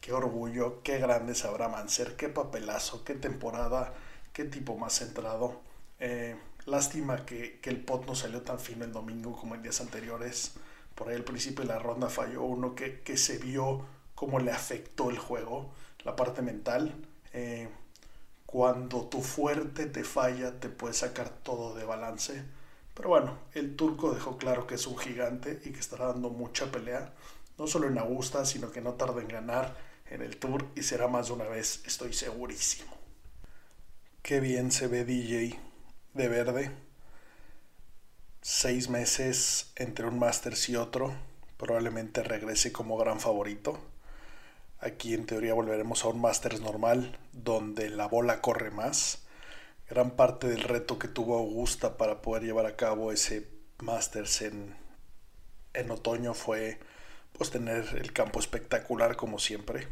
Qué 0.00 0.12
orgullo, 0.12 0.82
qué 0.82 0.98
grande 0.98 1.32
es 1.32 1.44
Abraham 1.44 1.76
Anser, 1.76 2.16
qué 2.16 2.28
papelazo, 2.28 3.04
qué 3.04 3.14
temporada, 3.14 3.94
qué 4.34 4.44
tipo 4.44 4.76
más 4.76 4.98
centrado. 4.98 5.62
Eh, 5.98 6.36
lástima 6.66 7.24
que, 7.24 7.58
que, 7.60 7.70
el 7.70 7.80
pot 7.82 8.06
no 8.06 8.14
salió 8.14 8.42
tan 8.42 8.58
fino 8.58 8.84
el 8.84 8.92
domingo 8.92 9.34
como 9.34 9.54
en 9.54 9.62
días 9.62 9.80
anteriores. 9.80 10.52
Por 10.94 11.08
ahí 11.08 11.16
al 11.16 11.24
principio 11.24 11.64
de 11.64 11.68
la 11.68 11.78
ronda 11.78 12.10
falló 12.10 12.42
uno 12.42 12.74
que, 12.74 13.00
que 13.00 13.16
se 13.16 13.38
vio 13.38 13.86
cómo 14.14 14.38
le 14.40 14.52
afectó 14.52 15.10
el 15.10 15.18
juego, 15.18 15.72
la 16.04 16.16
parte 16.16 16.42
mental. 16.42 16.94
Eh, 17.32 17.68
cuando 18.54 19.08
tu 19.08 19.20
fuerte 19.20 19.86
te 19.86 20.04
falla, 20.04 20.60
te 20.60 20.68
puede 20.68 20.94
sacar 20.94 21.28
todo 21.28 21.74
de 21.74 21.84
balance. 21.84 22.44
Pero 22.94 23.08
bueno, 23.08 23.36
el 23.52 23.74
turco 23.74 24.14
dejó 24.14 24.38
claro 24.38 24.68
que 24.68 24.76
es 24.76 24.86
un 24.86 24.96
gigante 24.96 25.60
y 25.64 25.70
que 25.70 25.80
estará 25.80 26.06
dando 26.06 26.30
mucha 26.30 26.70
pelea, 26.70 27.12
no 27.58 27.66
solo 27.66 27.88
en 27.88 27.98
Augusta, 27.98 28.44
sino 28.44 28.70
que 28.70 28.80
no 28.80 28.92
tarda 28.92 29.20
en 29.20 29.26
ganar 29.26 29.74
en 30.08 30.22
el 30.22 30.36
Tour 30.36 30.66
y 30.76 30.84
será 30.84 31.08
más 31.08 31.26
de 31.26 31.32
una 31.32 31.46
vez, 31.46 31.82
estoy 31.84 32.12
segurísimo. 32.12 32.92
Qué 34.22 34.38
bien 34.38 34.70
se 34.70 34.86
ve 34.86 35.04
DJ 35.04 35.58
de 36.12 36.28
verde. 36.28 36.70
Seis 38.40 38.88
meses 38.88 39.72
entre 39.74 40.06
un 40.06 40.20
Masters 40.20 40.68
y 40.68 40.76
otro. 40.76 41.12
Probablemente 41.56 42.22
regrese 42.22 42.70
como 42.70 42.96
gran 42.98 43.18
favorito. 43.18 43.80
Aquí 44.84 45.14
en 45.14 45.24
teoría 45.24 45.54
volveremos 45.54 46.04
a 46.04 46.08
un 46.08 46.20
Masters 46.20 46.60
normal, 46.60 47.16
donde 47.32 47.88
la 47.88 48.06
bola 48.06 48.42
corre 48.42 48.70
más. 48.70 49.22
Gran 49.88 50.10
parte 50.10 50.46
del 50.46 50.60
reto 50.60 50.98
que 50.98 51.08
tuvo 51.08 51.38
Augusta 51.38 51.96
para 51.96 52.20
poder 52.20 52.42
llevar 52.42 52.66
a 52.66 52.76
cabo 52.76 53.10
ese 53.10 53.48
Masters 53.78 54.42
en, 54.42 54.76
en 55.72 55.90
otoño 55.90 56.34
fue 56.34 56.78
pues 57.32 57.50
tener 57.50 57.96
el 57.98 58.12
campo 58.12 58.40
espectacular 58.40 59.16
como 59.16 59.38
siempre. 59.38 59.88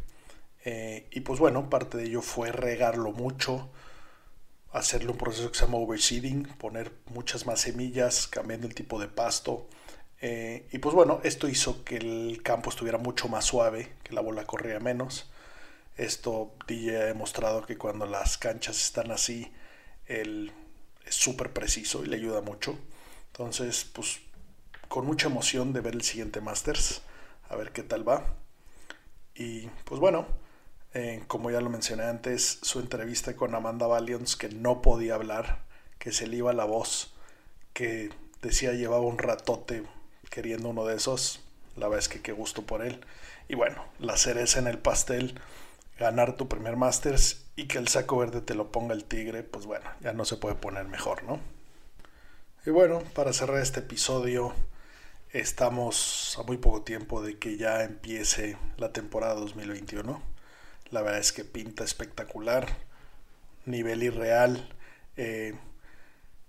Eh, 0.67 1.09
y 1.11 1.21
pues 1.21 1.41
bueno, 1.41 1.71
parte 1.71 1.97
de 1.97 2.05
ello 2.05 2.21
fue 2.21 2.53
regarlo 2.53 3.13
mucho, 3.13 3.71
hacerle 4.73 5.11
un 5.11 5.17
proceso 5.17 5.51
que 5.51 5.59
se 5.59 5.65
llama 5.65 5.79
overseeding, 5.79 6.45
poner 6.59 6.93
muchas 7.07 7.47
más 7.47 7.63
semillas, 7.63 8.27
cambiando 8.27 8.67
el 8.67 8.75
tipo 8.75 9.01
de 9.01 9.09
pasto. 9.09 9.69
Eh, 10.23 10.69
y 10.71 10.79
pues 10.79 10.95
bueno, 10.95 11.21
esto 11.25 11.49
hizo 11.49 11.85
que 11.85 11.97
el 11.97 12.43
campo 12.45 12.71
estuviera 12.71 12.97
mucho 12.97 13.29
más 13.29 13.45
suave, 13.45 13.93
que 14.05 14.15
la 14.15 14.21
bola 14.21 14.45
corría 14.45 14.79
menos. 14.79 15.29
Esto 15.97 16.55
DJ 16.69 16.97
ha 17.03 17.05
demostrado 17.07 17.67
que 17.67 17.77
cuando 17.77 18.07
las 18.07 18.39
canchas 18.39 18.81
están 18.81 19.11
así, 19.11 19.53
él 20.07 20.53
es 21.05 21.17
súper 21.17 21.53
preciso 21.53 22.05
y 22.05 22.07
le 22.07 22.17
ayuda 22.17 22.41
mucho. 22.41 22.79
Entonces, 23.33 23.85
pues 23.93 24.21
con 24.89 25.07
mucha 25.07 25.27
emoción 25.27 25.73
de 25.73 25.81
ver 25.81 25.95
el 25.95 26.03
siguiente 26.03 26.41
Masters, 26.41 27.03
a 27.49 27.57
ver 27.57 27.73
qué 27.73 27.83
tal 27.83 28.09
va. 28.09 28.37
Y 29.35 29.67
pues 29.85 30.01
bueno, 30.01 30.27
eh, 30.95 31.25
como 31.27 31.51
ya 31.51 31.61
lo 31.61 31.69
mencioné 31.71 32.05
antes, 32.05 32.61
su 32.63 32.79
entrevista 32.79 33.35
con 33.35 33.55
Amanda 33.57 33.89
Valions, 33.89 34.37
que 34.37 34.51
no 34.51 34.83
podía 34.83 35.17
hablar, 35.17 35.65
que 35.99 36.13
se 36.13 36.29
le 36.29 36.37
iba 36.37 36.53
la 36.53 36.65
voz, 36.65 37.15
que 37.73 38.11
decía 38.41 38.73
llevaba 38.73 39.05
un 39.05 39.19
ratote 39.19 39.83
queriendo 40.33 40.71
uno 40.71 40.87
de 40.87 40.97
esos. 40.97 41.41
La 41.77 41.87
verdad 41.87 42.01
es 42.01 42.09
que 42.09 42.23
qué 42.23 42.33
gusto 42.33 42.63
por 42.63 42.83
él. 42.83 43.05
Y 43.49 43.55
bueno, 43.55 43.85
la 44.01 44.17
cereza 44.17 44.59
en 44.59 44.67
el 44.67 44.79
pastel, 44.79 45.39
ganar 45.99 46.37
tu 46.37 46.49
primer 46.49 46.77
Masters 46.77 47.45
y 47.55 47.69
que 47.69 47.79
el 47.79 47.89
saco 47.89 48.17
verde 48.17 48.41
te 48.41 48.55
lo 48.55 48.73
ponga 48.73 48.95
el 48.95 49.05
tigre, 49.05 49.43
pues 49.43 49.67
bueno, 49.67 49.89
ya 50.01 50.13
no 50.13 50.25
se 50.25 50.37
puede 50.37 50.55
poner 50.55 50.87
mejor, 50.87 51.23
¿no? 51.25 51.39
Y 52.65 52.71
bueno, 52.71 53.03
para 53.15 53.33
cerrar 53.33 53.61
este 53.61 53.81
episodio, 53.81 54.55
estamos 55.31 56.37
a 56.39 56.45
muy 56.45 56.57
poco 56.57 56.83
tiempo 56.83 57.21
de 57.23 57.39
que 57.39 57.57
ya 57.59 57.83
empiece 57.83 58.57
la 58.79 58.93
temporada 58.93 59.35
2021. 59.35 60.23
La 60.91 61.03
verdad 61.03 61.21
es 61.21 61.33
que 61.33 61.45
pinta 61.45 61.85
espectacular, 61.85 62.69
nivel 63.67 64.03
irreal. 64.03 64.75
Eh, 65.17 65.55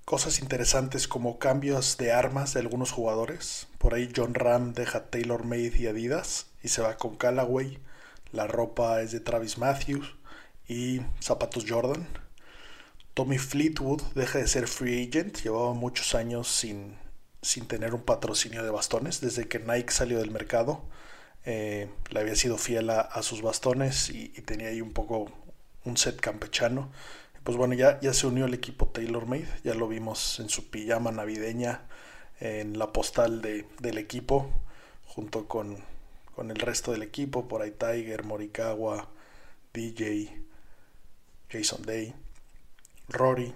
cosas 0.06 0.40
interesantes 0.40 1.08
como 1.08 1.40
cambios 1.40 1.98
de 1.98 2.12
armas 2.12 2.54
de 2.54 2.60
algunos 2.60 2.92
jugadores. 2.92 3.68
Por 3.78 3.94
ahí 3.94 4.10
John 4.16 4.34
Ram 4.34 4.74
deja 4.74 5.06
Taylor 5.06 5.44
Made 5.44 5.74
y 5.78 5.88
Adidas 5.88 6.48
y 6.62 6.70
se 6.70 6.82
va 6.82 6.98
con 6.98 7.16
Callaway. 7.16 7.80
La 8.32 8.48
ropa 8.48 9.02
es 9.02 9.12
de 9.12 9.20
Travis 9.20 9.58
Matthews 9.58 10.16
y 10.68 11.02
zapatos 11.20 11.66
Jordan. 11.68 12.08
Tommy 13.14 13.38
Fleetwood 13.38 14.02
deja 14.16 14.40
de 14.40 14.48
ser 14.48 14.68
free 14.68 15.08
agent. 15.08 15.42
Llevaba 15.44 15.74
muchos 15.74 16.16
años 16.16 16.48
sin, 16.48 16.98
sin 17.42 17.68
tener 17.68 17.94
un 17.94 18.02
patrocinio 18.02 18.64
de 18.64 18.72
bastones. 18.72 19.22
Desde 19.22 19.48
que 19.48 19.60
Nike 19.60 19.92
salió 19.92 20.20
del 20.20 20.32
mercado, 20.32 20.84
eh, 21.46 21.90
le 22.10 22.20
había 22.20 22.36
sido 22.36 22.58
fiel 22.58 22.90
a, 22.90 23.22
sus 23.22 23.42
bastones 23.42 24.10
y, 24.10 24.34
y 24.36 24.42
tenía 24.42 24.70
ahí 24.70 24.82
un 24.82 24.94
poco 24.94 25.32
un 25.86 25.98
set 25.98 26.20
campechano 26.20 26.92
pues 27.44 27.58
bueno, 27.58 27.74
ya, 27.74 28.00
ya 28.00 28.14
se 28.14 28.28
unió 28.28 28.46
el 28.46 28.54
equipo 28.54 28.88
TaylorMade, 28.88 29.48
ya 29.64 29.74
lo 29.74 29.88
vimos 29.88 30.40
en 30.40 30.50
su 30.50 30.70
pijama 30.70 31.12
navideña 31.12 31.82
en 32.40 32.78
la 32.80 32.92
postal 32.92 33.42
de, 33.42 33.66
del 33.80 33.98
equipo, 33.98 34.50
junto 35.06 35.48
con, 35.48 35.78
con, 36.36 36.52
el 36.52 36.58
resto 36.58 36.92
del 36.92 37.04
equipo, 37.04 37.48
por 37.48 37.62
ahí 37.62 37.72
Tiger, 37.72 38.24
Morikawa, 38.24 39.10
DJ, 39.74 40.44
Jason 41.50 41.82
Day, 41.84 42.14
Rory. 43.10 43.54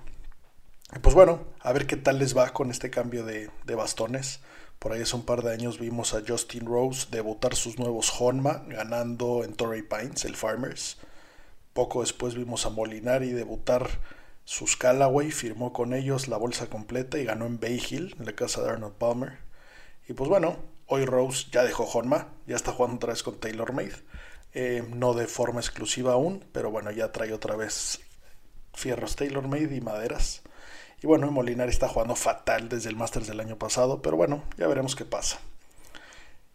Y 0.96 1.00
pues 1.00 1.16
bueno, 1.16 1.46
a 1.60 1.74
ver 1.74 1.86
qué 1.86 1.98
tal 1.98 2.20
les 2.20 2.36
va 2.38 2.54
con 2.54 2.72
este 2.72 2.90
cambio 2.90 3.26
de, 3.26 3.50
de 3.66 3.76
bastones. 3.76 4.40
Por 4.80 4.94
ahí 4.94 5.02
hace 5.02 5.16
un 5.16 5.26
par 5.26 5.42
de 5.42 5.52
años 5.52 5.80
vimos 5.80 6.14
a 6.14 6.22
Justin 6.26 6.66
Rose 6.66 7.08
debutar 7.12 7.56
sus 7.56 7.80
nuevos 7.80 8.14
Honma, 8.20 8.64
ganando 8.68 9.44
en 9.44 9.54
Torrey 9.54 9.82
Pines, 9.82 10.24
el 10.26 10.36
Farmers. 10.36 10.98
Poco 11.78 12.02
después 12.02 12.34
vimos 12.34 12.66
a 12.66 12.72
Molinari 12.72 13.34
debutar 13.34 13.88
sus 14.46 14.78
Callaway, 14.78 15.30
firmó 15.30 15.74
con 15.74 15.94
ellos 15.94 16.28
la 16.28 16.36
bolsa 16.36 16.72
completa 16.72 17.20
y 17.20 17.26
ganó 17.26 17.46
en 17.46 17.60
Bay 17.60 17.80
Hill, 17.88 18.16
en 18.18 18.26
la 18.26 18.34
casa 18.34 18.64
de 18.64 18.70
Arnold 18.72 18.96
Palmer. 18.96 19.38
Y 20.10 20.14
pues 20.14 20.28
bueno, 20.28 20.58
Hoy 20.88 21.06
Rose 21.06 21.46
ya 21.52 21.64
dejó 21.64 21.84
Honma, 21.84 22.30
ya 22.48 22.56
está 22.56 22.72
jugando 22.72 22.96
otra 22.96 23.14
vez 23.14 23.22
con 23.22 23.40
Taylor 23.40 23.74
Made. 23.74 23.94
Eh, 24.56 24.84
no 24.90 25.14
de 25.14 25.28
forma 25.28 25.60
exclusiva 25.60 26.14
aún, 26.14 26.44
pero 26.52 26.72
bueno, 26.72 26.90
ya 26.90 27.12
trae 27.12 27.32
otra 27.32 27.56
vez 27.56 28.00
fierros 28.74 29.16
Taylor 29.16 29.48
Made 29.48 29.76
y 29.76 29.80
maderas. 29.80 30.42
Y 31.04 31.06
bueno, 31.06 31.30
Molinari 31.30 31.70
está 31.70 31.88
jugando 31.88 32.16
fatal 32.16 32.70
desde 32.70 32.90
el 32.90 32.96
Masters 32.96 33.28
del 33.28 33.40
año 33.40 33.60
pasado, 33.60 34.02
pero 34.02 34.18
bueno, 34.18 34.44
ya 34.58 34.66
veremos 34.66 34.96
qué 34.96 35.06
pasa. 35.06 35.38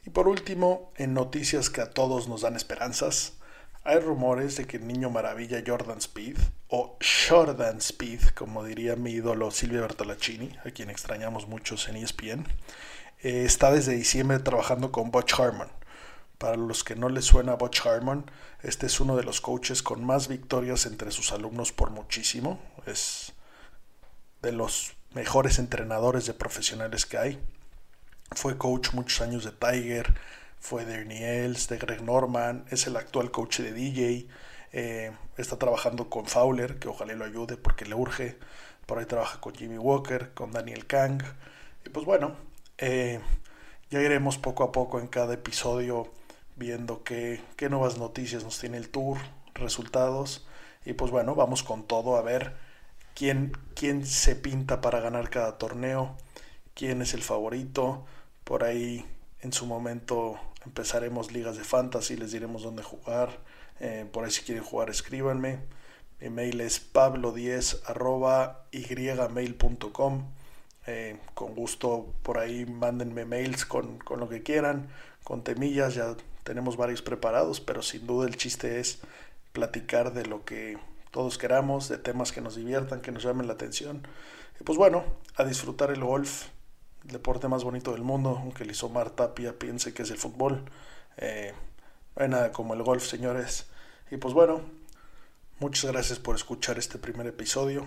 Y 0.04 0.10
por 0.10 0.26
último, 0.26 0.90
en 0.96 1.14
noticias 1.14 1.70
que 1.70 1.80
a 1.80 1.90
todos 1.90 2.26
nos 2.26 2.40
dan 2.40 2.56
esperanzas, 2.56 3.34
hay 3.84 3.98
rumores 3.98 4.56
de 4.56 4.66
que 4.66 4.76
el 4.76 4.86
niño 4.86 5.10
maravilla 5.10 5.62
Jordan 5.66 5.98
Speed, 5.98 6.38
o 6.68 6.96
Jordan 7.28 7.78
Speed, 7.78 8.20
como 8.34 8.64
diría 8.64 8.96
mi 8.96 9.12
ídolo 9.12 9.50
Silvia 9.50 9.80
Bertolacini, 9.80 10.56
a 10.64 10.70
quien 10.70 10.88
extrañamos 10.88 11.48
muchos 11.48 11.88
en 11.88 11.96
ESPN, 11.96 12.46
eh, 13.22 13.44
está 13.44 13.72
desde 13.72 13.94
diciembre 13.94 14.38
trabajando 14.38 14.92
con 14.92 15.10
Butch 15.10 15.38
Harmon. 15.38 15.68
Para 16.38 16.56
los 16.56 16.84
que 16.84 16.96
no 16.96 17.08
les 17.08 17.24
suena 17.24 17.54
Butch 17.54 17.86
Harmon, 17.86 18.30
este 18.62 18.86
es 18.86 19.00
uno 19.00 19.16
de 19.16 19.24
los 19.24 19.40
coaches 19.40 19.82
con 19.82 20.04
más 20.04 20.28
victorias 20.28 20.86
entre 20.86 21.10
sus 21.10 21.32
alumnos 21.32 21.72
por 21.72 21.90
muchísimo. 21.90 22.60
Es 22.86 23.32
de 24.42 24.52
los 24.52 24.94
mejores 25.14 25.58
entrenadores 25.58 26.26
de 26.26 26.34
profesionales 26.34 27.06
que 27.06 27.18
hay. 27.18 27.38
Fue 28.32 28.56
coach 28.58 28.92
muchos 28.92 29.20
años 29.20 29.44
de 29.44 29.52
Tiger, 29.52 30.14
fue 30.62 30.84
de 30.84 30.94
Ernie 30.94 31.20
de 31.20 31.76
Greg 31.76 32.02
Norman, 32.02 32.64
es 32.70 32.86
el 32.86 32.96
actual 32.96 33.32
coach 33.32 33.58
de 33.58 33.72
DJ, 33.72 34.28
eh, 34.72 35.10
está 35.36 35.58
trabajando 35.58 36.08
con 36.08 36.26
Fowler, 36.26 36.78
que 36.78 36.86
ojalá 36.86 37.14
lo 37.14 37.24
ayude 37.24 37.56
porque 37.56 37.84
le 37.84 37.96
urge, 37.96 38.38
por 38.86 38.98
ahí 38.98 39.06
trabaja 39.06 39.40
con 39.40 39.56
Jimmy 39.56 39.76
Walker, 39.76 40.32
con 40.34 40.52
Daniel 40.52 40.86
Kang, 40.86 41.20
y 41.84 41.88
pues 41.88 42.06
bueno, 42.06 42.36
eh, 42.78 43.20
ya 43.90 44.00
iremos 44.00 44.38
poco 44.38 44.62
a 44.62 44.70
poco 44.70 45.00
en 45.00 45.08
cada 45.08 45.34
episodio 45.34 46.12
viendo 46.54 47.02
qué, 47.02 47.42
qué 47.56 47.68
nuevas 47.68 47.98
noticias 47.98 48.44
nos 48.44 48.60
tiene 48.60 48.76
el 48.76 48.88
tour, 48.88 49.18
resultados, 49.54 50.46
y 50.84 50.92
pues 50.92 51.10
bueno, 51.10 51.34
vamos 51.34 51.64
con 51.64 51.88
todo 51.88 52.16
a 52.16 52.22
ver 52.22 52.54
quién, 53.16 53.50
quién 53.74 54.06
se 54.06 54.36
pinta 54.36 54.80
para 54.80 55.00
ganar 55.00 55.28
cada 55.28 55.58
torneo, 55.58 56.16
quién 56.74 57.02
es 57.02 57.14
el 57.14 57.22
favorito, 57.22 58.06
por 58.44 58.62
ahí 58.62 59.04
en 59.42 59.52
su 59.52 59.66
momento 59.66 60.38
empezaremos 60.64 61.32
ligas 61.32 61.56
de 61.56 61.64
fantasy, 61.64 62.16
les 62.16 62.32
diremos 62.32 62.62
dónde 62.62 62.82
jugar. 62.82 63.40
Eh, 63.80 64.08
por 64.10 64.24
ahí 64.24 64.30
si 64.30 64.42
quieren 64.42 64.62
jugar, 64.64 64.88
escríbanme. 64.88 65.58
Mi 66.20 66.30
mail 66.30 66.60
es 66.60 66.92
pablo10 66.92 67.80
ymail.com. 68.70 70.24
Eh, 70.86 71.18
con 71.34 71.54
gusto 71.54 72.12
por 72.22 72.38
ahí 72.38 72.66
mándenme 72.66 73.24
mails 73.24 73.64
con, 73.64 73.98
con 73.98 74.18
lo 74.18 74.28
que 74.28 74.42
quieran, 74.42 74.88
con 75.22 75.44
temillas, 75.44 75.94
ya 75.94 76.16
tenemos 76.42 76.76
varios 76.76 77.02
preparados, 77.02 77.60
pero 77.60 77.82
sin 77.82 78.04
duda 78.04 78.26
el 78.26 78.36
chiste 78.36 78.80
es 78.80 78.98
platicar 79.52 80.12
de 80.12 80.26
lo 80.26 80.44
que 80.44 80.78
todos 81.12 81.38
queramos, 81.38 81.88
de 81.88 81.98
temas 81.98 82.32
que 82.32 82.40
nos 82.40 82.56
diviertan, 82.56 83.00
que 83.00 83.12
nos 83.12 83.22
llamen 83.22 83.46
la 83.46 83.52
atención. 83.52 84.06
Y 84.60 84.64
pues 84.64 84.76
bueno, 84.76 85.04
a 85.36 85.44
disfrutar 85.44 85.90
el 85.92 86.02
golf 86.02 86.46
el 87.04 87.10
deporte 87.10 87.48
más 87.48 87.64
bonito 87.64 87.92
del 87.92 88.02
mundo, 88.02 88.38
aunque 88.40 88.64
Lisomar 88.64 89.10
Tapia 89.10 89.58
piense 89.58 89.92
que 89.92 90.02
es 90.02 90.10
el 90.10 90.18
fútbol. 90.18 90.64
Eh, 91.16 91.52
no 92.16 92.22
hay 92.22 92.28
nada 92.28 92.52
como 92.52 92.74
el 92.74 92.82
golf, 92.82 93.04
señores. 93.04 93.66
Y 94.10 94.16
pues 94.18 94.34
bueno, 94.34 94.62
muchas 95.58 95.90
gracias 95.90 96.18
por 96.18 96.36
escuchar 96.36 96.78
este 96.78 96.98
primer 96.98 97.26
episodio. 97.26 97.86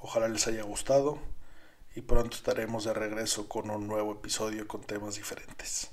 Ojalá 0.00 0.28
les 0.28 0.46
haya 0.46 0.62
gustado 0.62 1.18
y 1.94 2.02
pronto 2.02 2.36
estaremos 2.36 2.84
de 2.84 2.94
regreso 2.94 3.48
con 3.48 3.70
un 3.70 3.86
nuevo 3.86 4.12
episodio 4.12 4.66
con 4.68 4.82
temas 4.82 5.16
diferentes. 5.16 5.90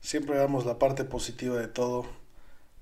Siempre 0.00 0.36
veamos 0.36 0.64
la 0.66 0.78
parte 0.78 1.04
positiva 1.04 1.56
de 1.56 1.68
todo. 1.68 2.06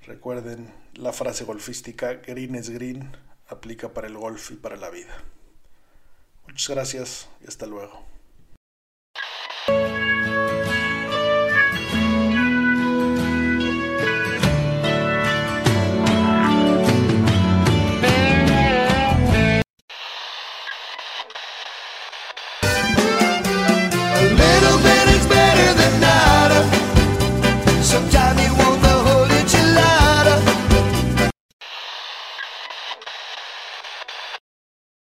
Recuerden 0.02 0.72
la 0.94 1.12
frase 1.12 1.44
golfística, 1.44 2.14
green 2.14 2.54
es 2.56 2.68
green, 2.68 3.16
aplica 3.48 3.94
para 3.94 4.08
el 4.08 4.18
golf 4.18 4.50
y 4.50 4.56
para 4.56 4.76
la 4.76 4.90
vida. 4.90 5.16
Muchas 6.46 6.68
gracias 6.76 7.28
y 7.42 7.48
hasta 7.48 7.66
luego. 7.66 8.13